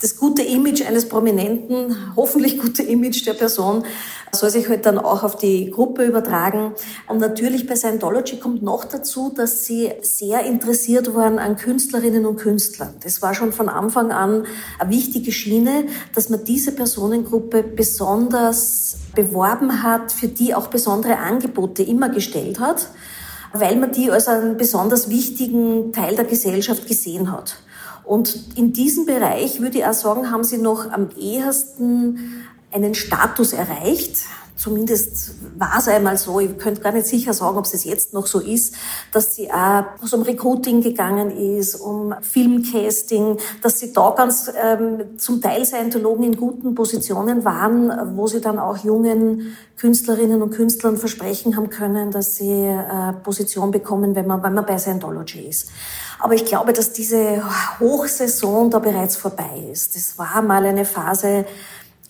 das 0.00 0.16
gute 0.16 0.42
Image 0.42 0.84
eines 0.84 1.08
Prominenten, 1.08 1.96
hoffentlich 2.16 2.58
gute 2.58 2.82
Image 2.82 3.24
der 3.24 3.34
Person, 3.34 3.84
soll 4.34 4.48
sich 4.48 4.70
halt 4.70 4.86
dann 4.86 4.98
auch 4.98 5.24
auf 5.24 5.36
die 5.36 5.70
Gruppe 5.70 6.06
übertragen. 6.06 6.72
Und 7.06 7.18
natürlich 7.18 7.66
bei 7.66 7.76
Scientology 7.76 8.38
kommt 8.38 8.62
noch 8.62 8.86
dazu, 8.86 9.30
dass 9.34 9.66
sie 9.66 9.92
sehr 10.00 10.44
interessiert 10.46 11.14
waren 11.14 11.38
an 11.38 11.56
Künstlerinnen 11.56 12.24
und 12.24 12.36
Künstlern. 12.36 12.94
Das 13.02 13.20
war 13.20 13.34
schon 13.34 13.52
von 13.52 13.68
Anfang 13.68 14.10
an 14.10 14.46
eine 14.78 14.90
wichtige 14.90 15.32
Schiene, 15.32 15.84
dass 16.14 16.30
man 16.30 16.44
diese 16.44 16.72
Personengruppe 16.72 17.62
besonders 17.62 18.96
beworben 19.14 19.82
hat, 19.82 20.12
für 20.12 20.28
die 20.28 20.54
auch 20.54 20.68
besondere 20.68 21.18
Angebote 21.18 21.82
immer 21.82 22.08
gestellt 22.08 22.58
hat, 22.58 22.88
weil 23.52 23.76
man 23.76 23.92
die 23.92 24.10
als 24.10 24.28
einen 24.28 24.56
besonders 24.56 25.10
wichtigen 25.10 25.92
Teil 25.92 26.16
der 26.16 26.24
Gesellschaft 26.24 26.88
gesehen 26.88 27.30
hat. 27.30 27.56
Und 28.04 28.56
in 28.56 28.72
diesem 28.72 29.06
Bereich 29.06 29.60
würde 29.60 29.78
ich 29.78 29.86
auch 29.86 29.92
sagen, 29.92 30.30
haben 30.30 30.42
sie 30.42 30.58
noch 30.58 30.90
am 30.90 31.10
ehesten 31.18 32.46
einen 32.72 32.94
Status 32.94 33.52
erreicht. 33.52 34.18
Zumindest 34.54 35.34
war 35.58 35.78
es 35.78 35.88
einmal 35.88 36.16
so, 36.18 36.38
ich 36.38 36.56
könnte 36.58 36.82
gar 36.82 36.92
nicht 36.92 37.06
sicher 37.06 37.32
sagen, 37.32 37.56
ob 37.56 37.64
es 37.64 37.84
jetzt 37.84 38.12
noch 38.12 38.26
so 38.26 38.38
ist, 38.38 38.74
dass 39.10 39.34
sie 39.34 39.50
auch 39.50 39.84
was 40.00 40.12
um 40.12 40.22
Recruiting 40.22 40.82
gegangen 40.82 41.30
ist, 41.58 41.74
um 41.76 42.14
Filmcasting, 42.20 43.38
dass 43.62 43.80
sie 43.80 43.92
da 43.92 44.10
ganz 44.10 44.52
ähm, 44.62 45.18
zum 45.18 45.40
Teil 45.40 45.64
Scientologen 45.64 46.24
in 46.24 46.36
guten 46.36 46.74
Positionen 46.74 47.44
waren, 47.44 48.16
wo 48.16 48.26
sie 48.26 48.40
dann 48.40 48.58
auch 48.58 48.76
jungen 48.84 49.56
Künstlerinnen 49.78 50.42
und 50.42 50.50
Künstlern 50.50 50.96
versprechen 50.96 51.56
haben 51.56 51.70
können, 51.70 52.12
dass 52.12 52.36
sie 52.36 52.52
äh, 52.52 53.14
Position 53.24 53.70
bekommen, 53.72 54.14
wenn 54.14 54.26
man, 54.26 54.42
wenn 54.42 54.54
man 54.54 54.66
bei 54.66 54.78
Scientology 54.78 55.40
ist. 55.40 55.70
Aber 56.20 56.34
ich 56.34 56.44
glaube, 56.44 56.72
dass 56.72 56.92
diese 56.92 57.42
Hochsaison 57.80 58.70
da 58.70 58.78
bereits 58.78 59.16
vorbei 59.16 59.66
ist. 59.72 59.96
Das 59.96 60.18
war 60.18 60.40
mal 60.42 60.64
eine 60.64 60.84
Phase, 60.84 61.46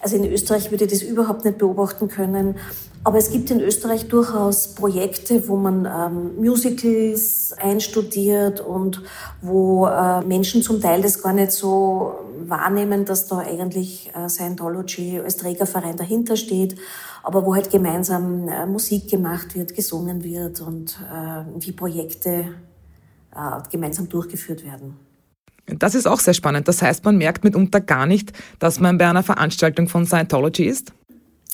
Also 0.02 0.16
in 0.16 0.24
Österreich 0.30 0.72
würde 0.72 0.84
ich 0.84 0.90
das 0.90 1.02
überhaupt 1.02 1.44
nicht 1.44 1.58
beobachten 1.58 2.08
können. 2.08 2.56
Aber 3.04 3.18
es 3.18 3.30
gibt 3.30 3.50
in 3.52 3.60
Österreich 3.60 4.08
durchaus 4.08 4.74
Projekte, 4.74 5.48
wo 5.48 5.56
man 5.56 5.86
ähm, 5.86 6.36
Musicals 6.44 7.52
einstudiert 7.56 8.60
und 8.60 9.02
wo 9.40 9.86
äh, 9.86 10.22
Menschen 10.22 10.62
zum 10.62 10.80
Teil 10.80 11.02
das 11.02 11.22
gar 11.22 11.32
nicht 11.32 11.52
so 11.52 12.14
wahrnehmen, 12.44 13.04
dass 13.04 13.28
da 13.28 13.38
eigentlich 13.38 14.10
äh, 14.14 14.28
Scientology 14.28 15.20
als 15.20 15.36
Trägerverein 15.36 15.96
dahinter 15.96 16.36
steht, 16.36 16.76
aber 17.22 17.46
wo 17.46 17.54
halt 17.54 17.70
gemeinsam 17.70 18.48
äh, 18.48 18.66
Musik 18.66 19.08
gemacht 19.08 19.54
wird, 19.54 19.74
gesungen 19.74 20.24
wird 20.24 20.60
und 20.60 20.98
äh, 21.12 21.44
wie 21.64 21.72
Projekte 21.72 22.46
äh, 23.34 23.68
gemeinsam 23.70 24.08
durchgeführt 24.08 24.64
werden. 24.64 24.96
Das 25.66 25.94
ist 25.94 26.06
auch 26.06 26.20
sehr 26.20 26.34
spannend. 26.34 26.68
Das 26.68 26.82
heißt, 26.82 27.04
man 27.04 27.16
merkt 27.16 27.44
mitunter 27.44 27.80
gar 27.80 28.06
nicht, 28.06 28.32
dass 28.58 28.80
man 28.80 28.98
bei 28.98 29.08
einer 29.08 29.22
Veranstaltung 29.22 29.88
von 29.88 30.06
Scientology 30.06 30.64
ist? 30.64 30.92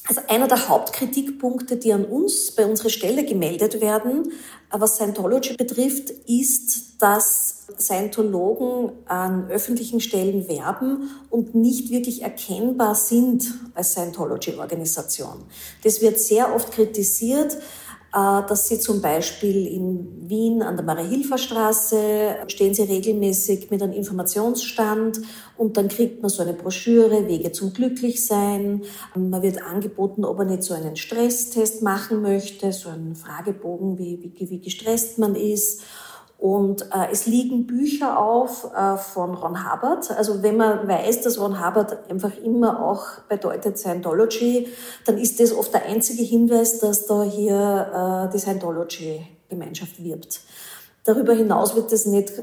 Also 0.08 0.22
einer 0.28 0.48
der 0.48 0.68
Hauptkritikpunkte, 0.70 1.76
die 1.76 1.92
an 1.92 2.06
uns 2.06 2.52
bei 2.52 2.64
unserer 2.64 2.88
Stelle 2.88 3.26
gemeldet 3.26 3.82
werden, 3.82 4.32
was 4.70 4.96
Scientology 4.96 5.54
betrifft, 5.54 6.08
ist, 6.26 7.02
dass 7.02 7.66
Scientologen 7.78 8.92
an 9.04 9.50
öffentlichen 9.50 10.00
Stellen 10.00 10.48
werben 10.48 11.10
und 11.28 11.54
nicht 11.54 11.90
wirklich 11.90 12.22
erkennbar 12.22 12.94
sind 12.94 13.52
als 13.74 13.92
Scientology-Organisation. 13.92 15.44
Das 15.84 16.00
wird 16.00 16.18
sehr 16.18 16.54
oft 16.54 16.72
kritisiert. 16.72 17.58
Äh, 18.14 18.42
dass 18.48 18.68
sie 18.68 18.80
zum 18.80 19.02
Beispiel 19.02 19.66
in 19.66 20.30
Wien 20.30 20.62
an 20.62 20.76
der 20.76 20.84
Marie-Hilfer-Straße 20.86 22.36
stehen 22.46 22.72
sie 22.72 22.84
regelmäßig 22.84 23.70
mit 23.70 23.82
einem 23.82 23.92
Informationsstand 23.92 25.20
und 25.58 25.76
dann 25.76 25.88
kriegt 25.88 26.22
man 26.22 26.30
so 26.30 26.42
eine 26.42 26.54
Broschüre, 26.54 27.28
Wege 27.28 27.52
zum 27.52 27.74
Glücklichsein. 27.74 28.82
Man 29.14 29.42
wird 29.42 29.62
angeboten, 29.62 30.24
ob 30.24 30.38
man 30.38 30.46
nicht 30.46 30.62
so 30.62 30.72
einen 30.72 30.96
Stresstest 30.96 31.82
machen 31.82 32.22
möchte, 32.22 32.72
so 32.72 32.88
einen 32.88 33.14
Fragebogen, 33.14 33.98
wie, 33.98 34.18
wie, 34.22 34.50
wie 34.50 34.60
gestresst 34.60 35.18
man 35.18 35.34
ist. 35.34 35.82
Und 36.38 36.82
äh, 36.82 37.08
es 37.10 37.26
liegen 37.26 37.66
Bücher 37.66 38.16
auf 38.16 38.72
äh, 38.72 38.96
von 38.96 39.34
Ron 39.34 39.70
Hubbard. 39.70 40.08
Also 40.12 40.40
wenn 40.40 40.56
man 40.56 40.86
weiß, 40.86 41.22
dass 41.22 41.40
Ron 41.40 41.64
Hubbard 41.64 42.08
einfach 42.08 42.36
immer 42.38 42.80
auch 42.80 43.22
bedeutet 43.28 43.76
Scientology, 43.76 44.68
dann 45.04 45.18
ist 45.18 45.40
das 45.40 45.52
oft 45.52 45.74
der 45.74 45.86
einzige 45.86 46.22
Hinweis, 46.22 46.78
dass 46.78 47.06
da 47.06 47.24
hier 47.24 48.28
äh, 48.28 48.32
die 48.32 48.38
Scientology-Gemeinschaft 48.38 50.02
wirbt. 50.02 50.42
Darüber 51.08 51.32
hinaus 51.32 51.74
wird 51.74 51.90
das 51.90 52.06
nicht, 52.06 52.34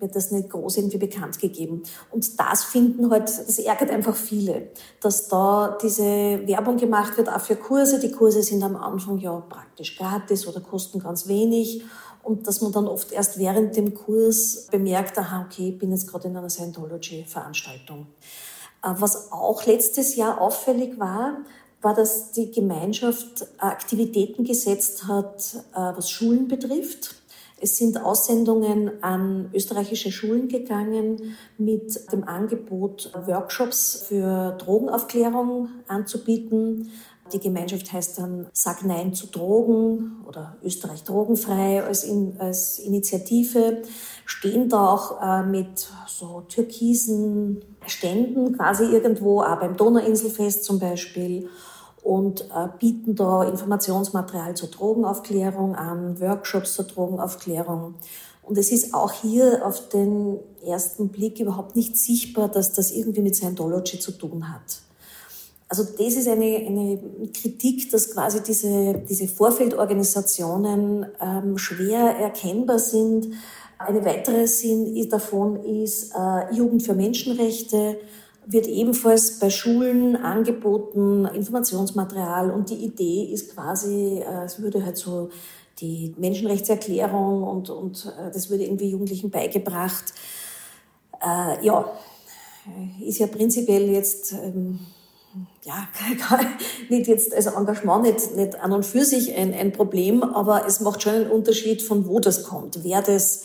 wird 0.00 0.16
das 0.16 0.30
nicht 0.30 0.48
groß 0.48 0.78
irgendwie 0.78 0.96
bekannt 0.96 1.38
gegeben. 1.38 1.82
Und 2.10 2.40
das 2.40 2.64
finden 2.64 3.10
halt, 3.10 3.24
das 3.24 3.58
ärgert 3.58 3.90
einfach 3.90 4.16
viele, 4.16 4.70
dass 5.00 5.28
da 5.28 5.76
diese 5.80 6.02
Werbung 6.46 6.78
gemacht 6.78 7.18
wird, 7.18 7.28
auch 7.28 7.40
für 7.40 7.56
Kurse. 7.56 8.00
Die 8.00 8.10
Kurse 8.10 8.42
sind 8.42 8.62
am 8.62 8.76
Anfang 8.76 9.18
ja 9.18 9.38
praktisch 9.48 9.96
gratis 9.96 10.48
oder 10.48 10.60
kosten 10.60 11.00
ganz 11.00 11.28
wenig 11.28 11.84
und 12.22 12.46
dass 12.46 12.60
man 12.60 12.72
dann 12.72 12.86
oft 12.86 13.12
erst 13.12 13.38
während 13.38 13.76
dem 13.76 13.94
Kurs 13.94 14.66
bemerkt, 14.70 15.18
aha, 15.18 15.46
okay, 15.46 15.70
ich 15.70 15.78
bin 15.78 15.90
jetzt 15.90 16.08
gerade 16.08 16.28
in 16.28 16.36
einer 16.36 16.50
Scientology-Veranstaltung. 16.50 18.06
Äh, 18.82 18.94
was 18.98 19.32
auch 19.32 19.64
letztes 19.66 20.16
Jahr 20.16 20.40
auffällig 20.40 20.98
war, 20.98 21.38
war, 21.80 21.94
dass 21.94 22.32
die 22.32 22.50
Gemeinschaft 22.50 23.46
Aktivitäten 23.58 24.44
gesetzt 24.44 25.06
hat, 25.06 25.54
äh, 25.74 25.78
was 25.96 26.10
Schulen 26.10 26.48
betrifft. 26.48 27.14
Es 27.60 27.76
sind 27.76 28.00
Aussendungen 28.00 29.02
an 29.02 29.50
österreichische 29.52 30.12
Schulen 30.12 30.48
gegangen 30.48 31.36
mit 31.56 32.12
dem 32.12 32.22
Angebot, 32.22 33.10
Workshops 33.26 34.04
für 34.06 34.52
Drogenaufklärung 34.58 35.68
anzubieten, 35.88 36.92
die 37.32 37.40
Gemeinschaft 37.40 37.92
heißt 37.92 38.18
dann 38.18 38.46
Sag 38.52 38.84
Nein 38.84 39.14
zu 39.14 39.26
Drogen 39.26 40.24
oder 40.26 40.56
Österreich 40.62 41.04
drogenfrei 41.04 41.82
als, 41.82 42.04
in, 42.04 42.36
als 42.38 42.78
Initiative. 42.78 43.82
Stehen 44.24 44.68
da 44.68 44.88
auch 44.88 45.22
äh, 45.22 45.42
mit 45.42 45.88
so 46.06 46.42
türkisen 46.48 47.62
Ständen 47.86 48.56
quasi 48.56 48.84
irgendwo, 48.84 49.42
auch 49.42 49.60
beim 49.60 49.76
Donauinselfest 49.76 50.64
zum 50.64 50.78
Beispiel 50.78 51.48
und 52.02 52.42
äh, 52.42 52.68
bieten 52.78 53.14
da 53.14 53.44
Informationsmaterial 53.44 54.54
zur 54.54 54.70
Drogenaufklärung 54.70 55.74
an, 55.74 56.20
Workshops 56.20 56.74
zur 56.74 56.86
Drogenaufklärung. 56.86 57.94
Und 58.42 58.56
es 58.56 58.72
ist 58.72 58.94
auch 58.94 59.12
hier 59.12 59.66
auf 59.66 59.90
den 59.90 60.38
ersten 60.64 61.10
Blick 61.10 61.38
überhaupt 61.38 61.76
nicht 61.76 61.96
sichtbar, 61.98 62.48
dass 62.48 62.72
das 62.72 62.90
irgendwie 62.92 63.20
mit 63.20 63.36
Scientology 63.36 63.98
zu 63.98 64.12
tun 64.12 64.52
hat. 64.52 64.80
Also 65.68 65.84
das 65.84 66.14
ist 66.14 66.28
eine, 66.28 66.56
eine 66.66 66.98
Kritik, 67.32 67.90
dass 67.90 68.10
quasi 68.10 68.42
diese, 68.42 69.02
diese 69.08 69.28
Vorfeldorganisationen 69.28 71.06
ähm, 71.20 71.58
schwer 71.58 72.16
erkennbar 72.18 72.78
sind. 72.78 73.28
Eine 73.78 74.04
weitere 74.04 74.46
Sinn 74.46 75.08
davon 75.10 75.62
ist 75.64 76.14
äh, 76.14 76.54
Jugend 76.54 76.82
für 76.82 76.94
Menschenrechte 76.94 77.98
wird 78.50 78.66
ebenfalls 78.66 79.38
bei 79.38 79.50
Schulen 79.50 80.16
angeboten, 80.16 81.26
Informationsmaterial 81.26 82.50
und 82.50 82.70
die 82.70 82.82
Idee 82.82 83.30
ist 83.30 83.54
quasi, 83.54 84.20
äh, 84.20 84.44
es 84.44 84.60
würde 84.60 84.84
halt 84.86 84.96
so 84.96 85.28
die 85.80 86.14
Menschenrechtserklärung 86.16 87.42
und, 87.42 87.68
und 87.68 88.06
äh, 88.06 88.30
das 88.32 88.48
würde 88.48 88.64
irgendwie 88.64 88.88
Jugendlichen 88.88 89.30
beigebracht. 89.30 90.14
Äh, 91.20 91.62
ja, 91.64 91.92
ist 93.04 93.18
ja 93.18 93.26
prinzipiell 93.26 93.90
jetzt 93.90 94.32
ähm, 94.32 94.80
ja, 95.64 95.88
nicht 96.88 97.06
jetzt, 97.06 97.34
also 97.34 97.50
Engagement 97.50 98.02
nicht, 98.02 98.36
nicht 98.36 98.60
an 98.60 98.72
und 98.72 98.86
für 98.86 99.04
sich 99.04 99.34
ein, 99.34 99.52
ein 99.54 99.72
Problem, 99.72 100.22
aber 100.22 100.66
es 100.66 100.80
macht 100.80 101.02
schon 101.02 101.14
einen 101.14 101.30
Unterschied, 101.30 101.82
von 101.82 102.06
wo 102.06 102.20
das 102.20 102.44
kommt, 102.44 102.84
wer 102.84 103.02
das 103.02 103.44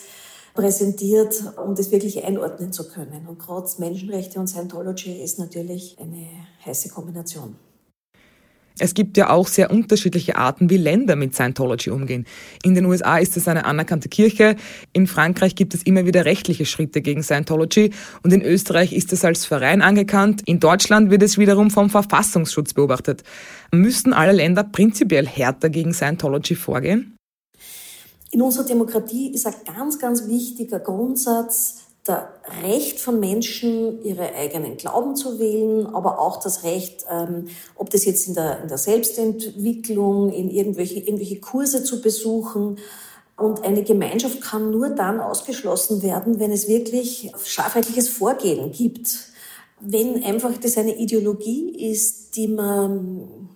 präsentiert, 0.54 1.44
um 1.64 1.76
das 1.76 1.92
wirklich 1.92 2.24
einordnen 2.24 2.72
zu 2.72 2.88
können. 2.88 3.28
Und 3.28 3.40
gerade 3.40 3.68
Menschenrechte 3.80 4.40
und 4.40 4.48
Scientology 4.48 5.22
ist 5.22 5.40
natürlich 5.40 5.98
eine 6.00 6.28
heiße 6.66 6.90
Kombination. 6.90 7.56
Es 8.80 8.94
gibt 8.94 9.18
ja 9.18 9.30
auch 9.30 9.48
sehr 9.48 9.70
unterschiedliche 9.70 10.36
Arten, 10.36 10.70
wie 10.70 10.78
Länder 10.78 11.16
mit 11.16 11.36
Scientology 11.36 11.92
umgehen. 11.92 12.26
In 12.64 12.74
den 12.74 12.86
USA 12.86 13.18
ist 13.18 13.38
es 13.38 13.48
eine 13.48 13.66
anerkannte 13.66 14.10
Kirche, 14.10 14.56
in 14.94 15.06
Frankreich 15.06 15.56
gibt 15.56 15.74
es 15.76 15.84
immer 15.84 16.06
wieder 16.06 16.26
rechtliche 16.26 16.66
Schritte 16.66 17.02
gegen 17.02 17.22
Scientology 17.22 17.92
und 18.24 18.34
in 18.34 18.42
Österreich 18.42 18.94
ist 18.94 19.14
es 19.14 19.24
als 19.24 19.46
Verein 19.46 19.82
anerkannt, 19.82 20.42
in 20.46 20.60
Deutschland 20.60 21.12
wird 21.12 21.22
es 21.22 21.38
wiederum 21.38 21.70
vom 21.70 21.90
Verfassungsschutz 21.90 22.74
beobachtet. 22.74 23.24
Müssten 23.72 24.14
alle 24.14 24.32
Länder 24.32 24.64
prinzipiell 24.64 25.28
härter 25.28 25.70
gegen 25.70 25.94
Scientology 25.94 26.56
vorgehen? 26.56 27.16
In 28.32 28.42
unserer 28.42 28.66
Demokratie 28.66 29.32
ist 29.32 29.46
ein 29.46 29.54
ganz, 29.66 30.00
ganz 30.00 30.28
wichtiger 30.28 30.80
Grundsatz, 30.80 31.84
der 32.08 32.34
Recht 32.62 33.00
von 33.00 33.20
Menschen, 33.20 34.04
ihre 34.04 34.36
eigenen 34.36 34.76
Glauben 34.76 35.16
zu 35.16 35.40
wählen, 35.40 35.86
aber 35.88 36.20
auch 36.20 36.42
das 36.42 36.64
Recht, 36.64 37.06
ähm, 37.10 37.48
ob 37.76 37.90
das 37.90 38.04
jetzt 38.04 38.28
in 38.28 38.34
der, 38.34 38.62
in 38.62 38.68
der 38.68 38.78
Selbstentwicklung, 38.78 40.32
in 40.32 40.50
irgendwelche, 40.50 41.00
irgendwelche 41.00 41.40
Kurse 41.40 41.84
zu 41.84 42.02
besuchen. 42.02 42.80
Und 43.38 43.64
eine 43.64 43.84
Gemeinschaft 43.84 44.42
kann 44.42 44.70
nur 44.70 44.90
dann 44.90 45.22
ausgeschlossen 45.22 46.04
werden, 46.04 46.40
wenn 46.40 46.52
es 46.52 46.68
wirklich 46.68 47.32
strafrechtliches 47.42 48.10
Vorgehen 48.10 48.72
gibt. 48.72 49.30
Wenn 49.80 50.24
einfach 50.24 50.52
das 50.58 50.78
eine 50.78 50.98
Ideologie 50.98 51.90
ist, 51.92 52.36
die 52.36 52.50
man 52.50 53.50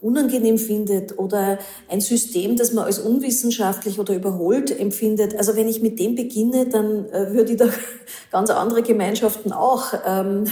unangenehm 0.00 0.56
findet 0.56 1.18
oder 1.18 1.58
ein 1.88 2.00
System, 2.00 2.56
das 2.56 2.72
man 2.72 2.84
als 2.84 2.98
unwissenschaftlich 2.98 3.98
oder 3.98 4.14
überholt 4.14 4.78
empfindet. 4.78 5.36
Also 5.36 5.56
wenn 5.56 5.68
ich 5.68 5.82
mit 5.82 5.98
dem 5.98 6.14
beginne, 6.14 6.66
dann 6.66 7.06
äh, 7.10 7.32
würde 7.32 7.52
ich 7.52 7.58
da 7.58 7.68
ganz 8.30 8.50
andere 8.50 8.82
Gemeinschaften 8.82 9.52
auch 9.52 9.92
ähm, 10.06 10.46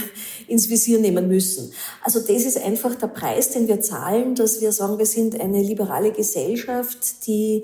ins 0.47 0.69
Visier 0.69 0.99
nehmen 0.99 1.27
müssen. 1.27 1.71
Also 2.03 2.19
das 2.19 2.45
ist 2.45 2.63
einfach 2.63 2.93
der 2.95 3.07
Preis, 3.07 3.51
den 3.51 3.67
wir 3.67 3.81
zahlen, 3.81 4.35
dass 4.35 4.61
wir 4.61 4.71
sagen, 4.71 4.99
wir 4.99 5.05
sind 5.07 5.39
eine 5.39 5.61
liberale 5.61 6.11
Gesellschaft, 6.11 7.25
die 7.27 7.63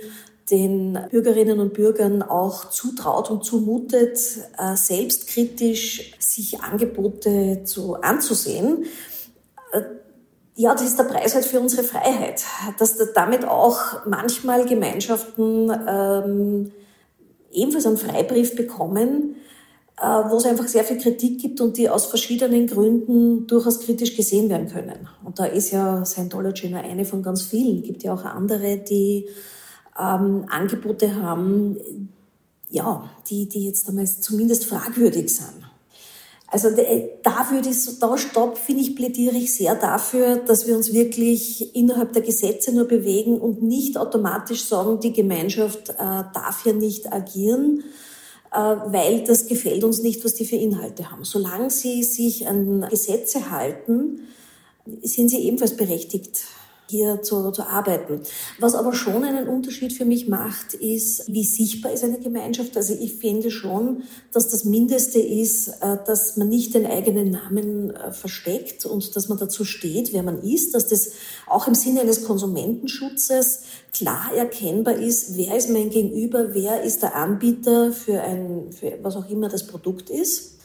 den 0.50 0.98
Bürgerinnen 1.12 1.60
und 1.60 1.74
Bürgern 1.74 2.24
auch 2.24 2.72
zutraut 2.72 3.30
und 3.30 3.44
zumutet, 3.44 4.20
äh, 4.58 4.76
selbstkritisch 4.76 6.14
sich 6.18 6.62
Angebote 6.62 7.62
zu, 7.66 7.96
anzusehen 7.96 8.86
äh, 9.72 9.82
ja, 10.60 10.74
das 10.74 10.84
ist 10.84 11.00
der 11.00 11.06
Preis 11.06 11.36
halt 11.36 11.46
für 11.46 11.62
unsere 11.62 11.84
Freiheit, 11.84 12.44
dass 12.80 12.98
damit 13.14 13.46
auch 13.46 14.06
manchmal 14.06 14.66
Gemeinschaften 14.66 15.72
ähm, 15.88 16.72
ebenfalls 17.50 17.86
einen 17.86 17.96
Freibrief 17.96 18.58
bekommen, 18.58 19.38
äh, 19.98 20.04
wo 20.04 20.36
es 20.36 20.46
einfach 20.46 20.68
sehr 20.68 20.84
viel 20.84 20.98
Kritik 20.98 21.40
gibt 21.40 21.62
und 21.62 21.78
die 21.78 21.90
aus 21.90 22.08
verschiedenen 22.08 22.68
Gründen 22.68 23.48
durchaus 23.48 23.80
kritisch 23.80 24.18
gesehen 24.18 24.50
werden 24.50 24.68
können. 24.68 25.08
Und 25.24 25.40
da 25.40 25.46
ist 25.46 25.72
ja 25.72 26.04
Scientology 26.04 26.68
nur 26.68 26.82
eine 26.82 27.06
von 27.06 27.24
ganz 27.24 27.44
vielen. 27.44 27.80
Es 27.80 27.86
gibt 27.86 28.04
ja 28.04 28.14
auch 28.14 28.26
andere, 28.26 28.80
die 28.80 29.30
ähm, 29.98 30.44
Angebote 30.50 31.16
haben, 31.16 32.10
ja, 32.70 33.10
die, 33.30 33.48
die 33.48 33.64
jetzt 33.64 33.88
einmal 33.88 34.08
zumindest 34.08 34.66
fragwürdig 34.66 35.34
sind. 35.34 35.69
Also 36.52 36.70
äh, 36.70 37.10
da 37.22 37.48
würde 37.52 37.70
ich, 37.70 37.84
so, 37.84 37.92
da 38.00 38.18
stopp, 38.18 38.58
finde 38.58 38.82
ich, 38.82 38.96
plädiere 38.96 39.36
ich 39.36 39.54
sehr 39.54 39.76
dafür, 39.76 40.38
dass 40.38 40.66
wir 40.68 40.76
uns 40.76 40.94
wirklich 40.94 41.76
innerhalb 41.76 42.14
der 42.14 42.24
Gesetze 42.24 42.74
nur 42.74 42.86
bewegen 42.86 43.40
und 43.40 43.62
nicht 43.62 43.98
automatisch 43.98 44.66
sagen, 44.66 45.00
die 45.00 45.14
Gemeinschaft 45.14 45.90
äh, 45.90 45.94
darf 45.96 46.64
hier 46.64 46.74
nicht 46.74 47.14
agieren, 47.14 47.84
äh, 48.52 48.58
weil 48.58 49.24
das 49.24 49.46
gefällt 49.46 49.84
uns 49.84 50.02
nicht, 50.02 50.26
was 50.26 50.34
die 50.34 50.46
für 50.46 50.56
Inhalte 50.56 51.12
haben. 51.12 51.24
Solange 51.24 51.70
sie 51.70 52.04
sich 52.04 52.48
an 52.48 52.88
Gesetze 52.90 53.52
halten, 53.52 54.22
sind 55.04 55.30
sie 55.30 55.40
ebenfalls 55.40 55.78
berechtigt, 55.78 56.46
hier 56.90 57.22
zu, 57.22 57.52
zu 57.52 57.64
arbeiten. 57.64 58.22
Was 58.60 58.76
aber 58.76 58.94
schon 58.94 59.24
einen 59.24 59.48
Unterschied 59.48 59.94
für 59.94 60.06
mich 60.06 60.28
macht, 60.28 60.74
ist, 60.74 61.32
wie 61.32 61.44
sichtbar 61.44 61.92
ist 61.92 62.04
eine 62.04 62.20
Gemeinschaft. 62.20 62.76
Also 62.76 62.94
ich 63.00 63.14
finde 63.14 63.52
schon, 63.52 64.04
dass 64.32 64.50
das 64.50 64.66
Mindeste 64.66 65.20
ist, 65.20 65.68
äh, 65.68 65.98
dass 66.06 66.38
man 66.38 66.50
nicht 66.50 66.74
den 66.74 66.86
eigenen 66.86 67.32
Namen 67.32 67.92
äh, 67.92 68.12
versteckt 68.12 68.86
und 68.86 69.16
dass 69.16 69.30
man 69.30 69.38
dazu 69.38 69.66
steht, 69.66 70.14
wer 70.14 70.24
man 70.24 70.42
ist, 70.42 70.74
dass 70.74 70.88
das 70.88 71.12
auch 71.48 71.68
im 71.68 71.76
Sinne 71.76 72.02
eines 72.02 72.24
Konsumentenschutzes 72.24 73.62
klar 73.94 74.32
erkennbar 74.36 74.96
ist, 74.96 75.38
wer 75.38 75.56
ist 75.56 75.70
mein 75.70 75.90
Gegenüber, 75.90 76.54
wer 76.54 76.84
ist 76.84 77.04
der 77.04 77.16
Anbieter 77.16 77.92
für 77.92 78.22
ein, 78.22 78.72
für 78.72 79.00
was 79.02 79.16
auch 79.16 79.30
immer 79.30 79.50
das 79.50 79.68
Produkt 79.68 80.10
ist 80.10 80.59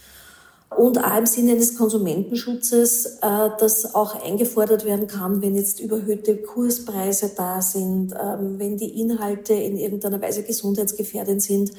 und 0.76 0.98
auch 0.98 1.18
im 1.18 1.26
Sinne 1.26 1.56
des 1.56 1.76
Konsumentenschutzes, 1.76 3.18
äh, 3.22 3.50
dass 3.58 3.94
auch 3.94 4.22
eingefordert 4.24 4.84
werden 4.84 5.06
kann, 5.06 5.42
wenn 5.42 5.54
jetzt 5.54 5.80
überhöhte 5.80 6.36
Kurspreise 6.36 7.32
da 7.36 7.60
sind, 7.62 8.12
ähm, 8.12 8.58
wenn 8.58 8.76
die 8.76 9.00
Inhalte 9.00 9.54
in 9.54 9.76
irgendeiner 9.76 10.20
Weise 10.20 10.42
gesundheitsgefährdend 10.42 11.42
sind. 11.42 11.72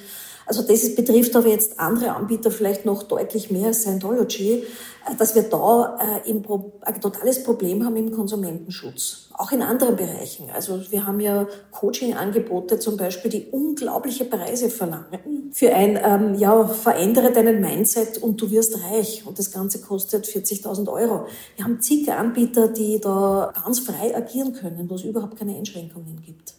Also 0.45 0.62
das 0.62 0.93
betrifft 0.95 1.36
aber 1.36 1.47
jetzt 1.47 1.79
andere 1.79 2.15
Anbieter 2.15 2.51
vielleicht 2.51 2.86
noch 2.86 3.03
deutlich 3.03 3.51
mehr 3.51 3.67
als 3.67 3.81
Scientology, 3.81 4.63
äh, 5.10 5.15
dass 5.17 5.36
wir 5.36 5.43
da 5.43 5.97
äh, 6.25 6.31
ein 6.31 7.01
totales 7.01 7.43
Problem 7.43 7.86
haben 7.86 7.95
im 7.95 8.12
Konsumentenschutz 8.12 9.25
auch 9.38 9.51
in 9.51 9.62
anderen 9.62 9.95
Bereichen. 9.95 10.49
Also 10.53 10.79
wir 10.91 11.05
haben 11.05 11.19
ja 11.19 11.47
Coaching-Angebote 11.71 12.79
zum 12.79 12.97
Beispiel, 12.97 13.31
die 13.31 13.47
unglaubliche 13.51 14.25
Preise 14.25 14.69
verlangen 14.69 15.51
für 15.51 15.73
ein, 15.73 15.99
ähm, 16.01 16.36
ja, 16.36 16.65
verändere 16.67 17.31
deinen 17.31 17.60
Mindset 17.60 18.17
und 18.17 18.41
du 18.41 18.49
wirst 18.51 18.77
reich. 18.84 19.23
Und 19.25 19.38
das 19.39 19.51
Ganze 19.51 19.81
kostet 19.81 20.25
40.000 20.25 20.88
Euro. 20.91 21.27
Wir 21.55 21.65
haben 21.65 21.81
zig 21.81 22.12
Anbieter, 22.12 22.67
die 22.69 22.99
da 22.99 23.53
ganz 23.63 23.79
frei 23.79 24.15
agieren 24.15 24.53
können, 24.53 24.89
wo 24.89 24.95
es 24.95 25.03
überhaupt 25.03 25.38
keine 25.38 25.55
Einschränkungen 25.55 26.21
gibt. 26.25 26.53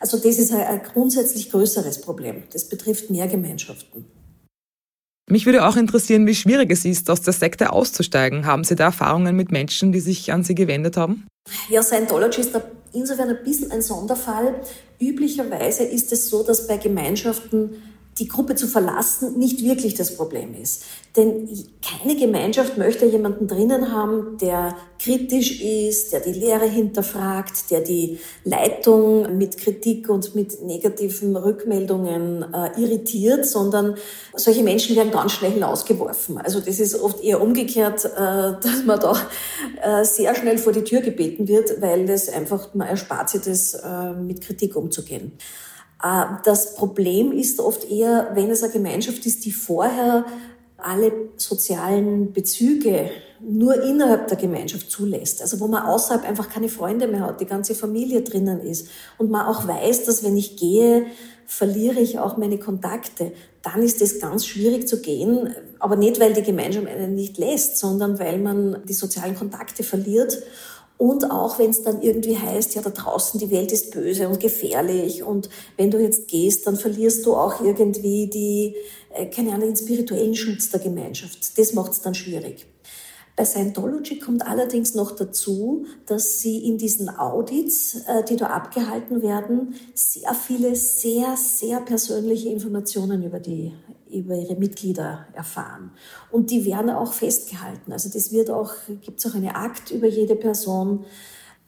Also 0.00 0.16
das 0.16 0.38
ist 0.38 0.52
ein, 0.52 0.80
grundsätzlich 0.92 1.50
größeres 1.50 2.00
Problem. 2.00 2.44
Das 2.52 2.68
betrifft 2.68 3.10
mehr 3.10 3.26
Gemeinschaften. 3.26 4.06
Mich 5.30 5.44
würde 5.44 5.66
auch 5.66 5.76
interessieren, 5.76 6.26
wie 6.26 6.34
schwierig 6.34 6.70
es 6.70 6.84
ist, 6.84 7.10
aus 7.10 7.20
der 7.20 7.34
Sekte 7.34 7.72
auszusteigen. 7.72 8.46
Haben 8.46 8.64
Sie 8.64 8.76
da 8.76 8.84
Erfahrungen 8.84 9.36
mit 9.36 9.52
Menschen, 9.52 9.92
die 9.92 10.00
sich 10.00 10.32
an 10.32 10.42
Sie 10.42 10.54
gewendet 10.54 10.96
haben? 10.96 11.26
Ja, 11.68 11.82
Scientology 11.82 12.40
ist 12.40 12.58
insofern 12.92 13.28
ein 13.28 13.44
bisschen 13.44 13.70
ein 13.70 13.82
Sonderfall. 13.82 14.54
Üblicherweise 15.00 15.84
ist 15.84 16.12
es 16.12 16.30
so, 16.30 16.42
dass 16.42 16.66
bei 16.66 16.78
Gemeinschaften 16.78 17.82
die 18.18 18.28
Gruppe 18.28 18.54
zu 18.54 18.66
verlassen 18.66 19.38
nicht 19.38 19.62
wirklich 19.62 19.94
das 19.94 20.16
Problem 20.16 20.54
ist. 20.54 20.84
Denn 21.16 21.48
keine 21.82 22.16
Gemeinschaft 22.16 22.78
möchte 22.78 23.06
jemanden 23.06 23.46
drinnen 23.48 23.92
haben, 23.92 24.38
der 24.38 24.76
kritisch 24.98 25.60
ist, 25.60 26.12
der 26.12 26.20
die 26.20 26.32
Lehre 26.32 26.66
hinterfragt, 26.66 27.70
der 27.70 27.80
die 27.80 28.18
Leitung 28.44 29.36
mit 29.36 29.58
Kritik 29.58 30.08
und 30.08 30.34
mit 30.34 30.62
negativen 30.62 31.36
Rückmeldungen 31.36 32.44
äh, 32.52 32.80
irritiert, 32.80 33.46
sondern 33.46 33.96
solche 34.34 34.62
Menschen 34.62 34.96
werden 34.96 35.10
ganz 35.10 35.32
schnell 35.32 35.52
hinausgeworfen. 35.52 36.38
Also 36.38 36.60
das 36.60 36.78
ist 36.80 37.00
oft 37.00 37.22
eher 37.22 37.40
umgekehrt, 37.40 38.04
äh, 38.04 38.08
dass 38.16 38.84
man 38.84 39.00
da 39.00 39.16
äh, 39.82 40.04
sehr 40.04 40.34
schnell 40.34 40.58
vor 40.58 40.72
die 40.72 40.84
Tür 40.84 41.00
gebeten 41.00 41.48
wird, 41.48 41.80
weil 41.80 42.06
das 42.06 42.28
einfach, 42.28 42.74
man 42.74 42.88
erspart 42.88 43.30
sich 43.30 43.42
das, 43.42 43.74
äh, 43.74 44.12
mit 44.12 44.40
Kritik 44.40 44.76
umzugehen. 44.76 45.32
Äh, 46.02 46.24
das 46.44 46.74
Problem 46.74 47.32
ist 47.32 47.60
oft 47.60 47.90
eher, 47.90 48.30
wenn 48.34 48.50
es 48.50 48.62
eine 48.62 48.72
Gemeinschaft 48.72 49.24
ist, 49.26 49.44
die 49.44 49.52
vorher 49.52 50.24
alle 50.76 51.12
sozialen 51.36 52.32
Bezüge 52.32 53.10
nur 53.40 53.82
innerhalb 53.82 54.28
der 54.28 54.36
Gemeinschaft 54.36 54.90
zulässt. 54.90 55.42
Also 55.42 55.60
wo 55.60 55.68
man 55.68 55.84
außerhalb 55.84 56.24
einfach 56.24 56.48
keine 56.48 56.68
Freunde 56.68 57.06
mehr 57.06 57.20
hat, 57.20 57.40
die 57.40 57.46
ganze 57.46 57.74
Familie 57.74 58.22
drinnen 58.22 58.60
ist 58.60 58.88
und 59.16 59.30
man 59.30 59.46
auch 59.46 59.66
weiß, 59.66 60.04
dass 60.04 60.24
wenn 60.24 60.36
ich 60.36 60.56
gehe, 60.56 61.06
verliere 61.46 62.00
ich 62.00 62.18
auch 62.18 62.36
meine 62.36 62.58
Kontakte. 62.58 63.32
Dann 63.62 63.82
ist 63.82 64.02
es 64.02 64.20
ganz 64.20 64.44
schwierig 64.46 64.86
zu 64.86 65.00
gehen, 65.00 65.54
aber 65.78 65.96
nicht, 65.96 66.20
weil 66.20 66.32
die 66.32 66.42
Gemeinschaft 66.42 66.86
einen 66.86 67.14
nicht 67.14 67.38
lässt, 67.38 67.78
sondern 67.78 68.18
weil 68.18 68.38
man 68.38 68.82
die 68.86 68.92
sozialen 68.92 69.34
Kontakte 69.34 69.82
verliert 69.82 70.38
und 70.98 71.30
auch 71.30 71.60
wenn 71.60 71.70
es 71.70 71.82
dann 71.82 72.02
irgendwie 72.02 72.36
heißt, 72.36 72.74
ja, 72.74 72.82
da 72.82 72.90
draußen 72.90 73.38
die 73.38 73.52
Welt 73.52 73.70
ist 73.70 73.92
böse 73.92 74.28
und 74.28 74.40
gefährlich 74.40 75.22
und 75.22 75.48
wenn 75.76 75.92
du 75.92 75.98
jetzt 75.98 76.26
gehst, 76.26 76.66
dann 76.66 76.76
verlierst 76.76 77.24
du 77.24 77.36
auch 77.36 77.64
irgendwie 77.64 78.28
die, 78.28 78.74
äh, 79.14 79.26
keine 79.26 79.52
Ahnung, 79.52 79.68
den 79.68 79.76
spirituellen 79.76 80.34
Schutz 80.34 80.70
der 80.70 80.80
Gemeinschaft. 80.80 81.56
Das 81.56 81.72
macht 81.72 81.92
es 81.92 82.00
dann 82.00 82.14
schwierig. 82.14 82.66
Bei 83.36 83.44
Scientology 83.44 84.18
kommt 84.18 84.44
allerdings 84.44 84.96
noch 84.96 85.12
dazu, 85.12 85.86
dass 86.06 86.40
sie 86.40 86.66
in 86.66 86.76
diesen 86.76 87.08
Audits, 87.08 88.02
äh, 88.08 88.24
die 88.28 88.34
da 88.34 88.46
abgehalten 88.46 89.22
werden, 89.22 89.76
sehr 89.94 90.34
viele 90.34 90.74
sehr, 90.74 91.36
sehr 91.36 91.80
persönliche 91.80 92.48
Informationen 92.48 93.22
über 93.22 93.38
die 93.38 93.72
über 94.12 94.36
ihre 94.36 94.56
Mitglieder 94.56 95.26
erfahren. 95.34 95.92
Und 96.30 96.50
die 96.50 96.64
werden 96.64 96.90
auch 96.90 97.12
festgehalten. 97.12 97.92
Also 97.92 98.10
das 98.12 98.32
wird 98.32 98.50
auch, 98.50 98.72
gibt 99.00 99.18
es 99.18 99.26
auch 99.26 99.34
eine 99.34 99.54
Akt 99.54 99.90
über 99.90 100.06
jede 100.06 100.36
Person. 100.36 101.04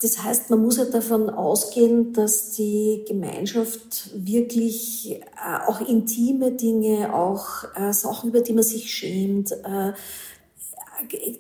Das 0.03 0.23
heißt, 0.23 0.49
man 0.49 0.63
muss 0.63 0.79
halt 0.79 0.95
davon 0.95 1.29
ausgehen, 1.29 2.15
dass 2.15 2.53
die 2.53 3.05
Gemeinschaft 3.07 4.11
wirklich 4.15 5.13
äh, 5.13 5.21
auch 5.67 5.87
intime 5.87 6.53
Dinge, 6.53 7.15
auch 7.15 7.65
äh, 7.75 7.93
Sachen, 7.93 8.31
über 8.31 8.41
die 8.41 8.55
man 8.55 8.63
sich 8.63 8.91
schämt, 8.91 9.53
äh, 9.53 9.93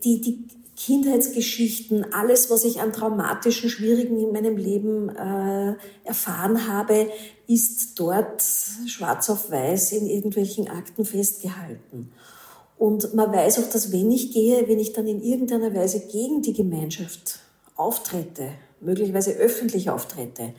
die, 0.04 0.20
die 0.20 0.44
Kindheitsgeschichten, 0.82 2.14
alles, 2.14 2.48
was 2.48 2.64
ich 2.64 2.80
an 2.80 2.94
traumatischen, 2.94 3.68
schwierigen 3.68 4.18
in 4.18 4.32
meinem 4.32 4.56
Leben 4.56 5.10
äh, 5.10 5.74
erfahren 6.04 6.66
habe, 6.68 7.10
ist 7.46 8.00
dort 8.00 8.42
schwarz 8.86 9.28
auf 9.28 9.50
weiß 9.50 9.92
in 9.92 10.06
irgendwelchen 10.06 10.68
Akten 10.68 11.04
festgehalten. 11.04 12.12
Und 12.78 13.12
man 13.12 13.30
weiß 13.30 13.58
auch, 13.58 13.68
dass 13.70 13.92
wenn 13.92 14.10
ich 14.10 14.32
gehe, 14.32 14.68
wenn 14.68 14.78
ich 14.78 14.94
dann 14.94 15.06
in 15.06 15.22
irgendeiner 15.22 15.74
Weise 15.74 16.00
gegen 16.00 16.40
die 16.40 16.54
Gemeinschaft 16.54 17.40
auftrete, 17.76 18.52
möglicherweise 18.80 19.32
öffentlich 19.32 19.90
auftrete, 19.90 20.54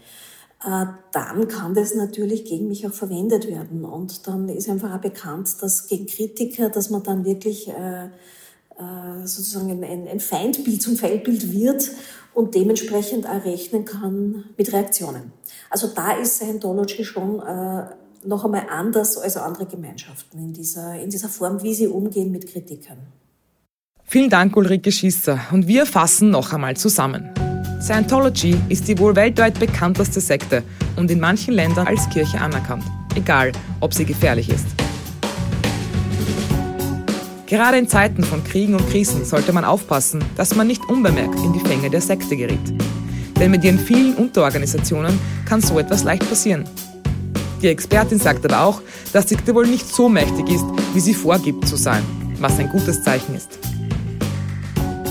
äh, 0.64 0.86
dann 1.14 1.48
kann 1.48 1.74
das 1.74 1.96
natürlich 1.96 2.46
gegen 2.46 2.68
mich 2.68 2.86
auch 2.86 2.94
verwendet 2.94 3.48
werden. 3.48 3.86
Und 3.86 4.28
dann 4.28 4.50
ist 4.50 4.70
einfach 4.70 4.96
auch 4.96 5.02
bekannt, 5.02 5.50
dass 5.62 5.88
gegen 5.88 6.06
Kritiker, 6.06 6.70
dass 6.70 6.92
man 6.92 7.02
dann 7.02 7.26
wirklich 7.26 7.70
äh, 7.70 8.10
sozusagen 9.26 9.84
ein, 9.84 10.08
ein 10.08 10.20
Feindbild 10.20 10.82
zum 10.82 10.96
Feindbild 10.96 11.52
wird 11.54 11.90
und 12.34 12.56
dementsprechend 12.56 13.28
auch 13.28 13.44
rechnen 13.46 13.86
kann 13.86 14.46
mit 14.58 14.72
Reaktionen. 14.72 15.32
Also 15.70 15.88
da 15.88 16.14
ist 16.14 16.38
Scientology 16.38 17.04
schon 17.04 17.40
äh, 17.40 17.86
noch 18.24 18.46
einmal 18.46 18.68
anders 18.70 19.18
als 19.18 19.38
andere 19.38 19.66
Gemeinschaften 19.66 20.40
in 20.40 20.54
dieser, 20.54 21.00
in 21.00 21.10
dieser 21.10 21.30
Form, 21.30 21.62
wie 21.64 21.74
sie 21.74 21.88
umgehen 21.88 22.32
mit 22.32 22.48
Kritikern. 22.48 22.98
Vielen 24.04 24.30
Dank, 24.30 24.56
Ulrike 24.58 24.92
Schisser. 24.92 25.40
Und 25.52 25.68
wir 25.68 25.86
fassen 25.86 26.32
noch 26.32 26.54
einmal 26.54 26.76
zusammen. 26.76 27.30
Scientology 27.82 28.56
ist 28.70 28.88
die 28.88 29.00
wohl 29.00 29.16
weltweit 29.16 29.60
bekannteste 29.60 30.22
Sekte 30.22 30.64
und 30.98 31.10
in 31.10 31.20
manchen 31.20 31.54
Ländern 31.54 31.88
als 31.88 32.08
Kirche 32.10 32.40
anerkannt, 32.40 32.84
egal 33.16 33.52
ob 33.80 33.94
sie 33.94 34.06
gefährlich 34.06 34.50
ist. 34.50 34.81
Gerade 37.52 37.78
in 37.78 37.90
Zeiten 37.90 38.24
von 38.24 38.46
Kriegen 38.46 38.76
und 38.76 38.90
Krisen 38.90 39.26
sollte 39.26 39.52
man 39.52 39.66
aufpassen, 39.66 40.24
dass 40.38 40.56
man 40.56 40.68
nicht 40.68 40.88
unbemerkt 40.88 41.38
in 41.44 41.52
die 41.52 41.60
Fänge 41.60 41.90
der 41.90 42.00
Sekte 42.00 42.38
gerät. 42.38 42.58
Denn 43.38 43.52
mit 43.52 43.66
ihren 43.66 43.78
vielen 43.78 44.16
Unterorganisationen 44.16 45.20
kann 45.46 45.60
so 45.60 45.78
etwas 45.78 46.06
leicht 46.06 46.30
passieren. 46.30 46.64
Die 47.62 47.68
Expertin 47.68 48.20
sagt 48.20 48.46
aber 48.46 48.64
auch, 48.64 48.82
dass 49.12 49.26
die 49.26 49.36
Sekte 49.36 49.54
wohl 49.54 49.68
nicht 49.68 49.86
so 49.86 50.08
mächtig 50.08 50.48
ist, 50.48 50.64
wie 50.94 51.02
sie 51.02 51.14
vorgibt 51.14 51.68
zu 51.68 51.76
sein, 51.76 52.06
was 52.40 52.58
ein 52.58 52.70
gutes 52.70 53.04
Zeichen 53.04 53.36
ist. 53.36 53.60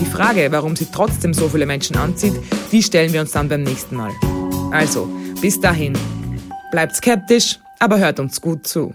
Die 0.01 0.07
Frage, 0.07 0.51
warum 0.51 0.77
sie 0.77 0.87
trotzdem 0.91 1.35
so 1.35 1.47
viele 1.47 1.67
Menschen 1.67 1.97
anzieht, 1.99 2.41
die 2.73 2.83
stellen 2.83 3.13
wir 3.13 3.21
uns 3.21 3.33
dann 3.33 3.51
beim 3.51 3.65
nächsten 3.65 3.97
Mal. 3.97 4.13
Also, 4.71 5.11
bis 5.43 5.61
dahin, 5.61 5.93
bleibt 6.71 6.97
skeptisch, 6.97 7.59
aber 7.79 7.99
hört 7.99 8.19
uns 8.19 8.41
gut 8.41 8.67
zu. 8.67 8.95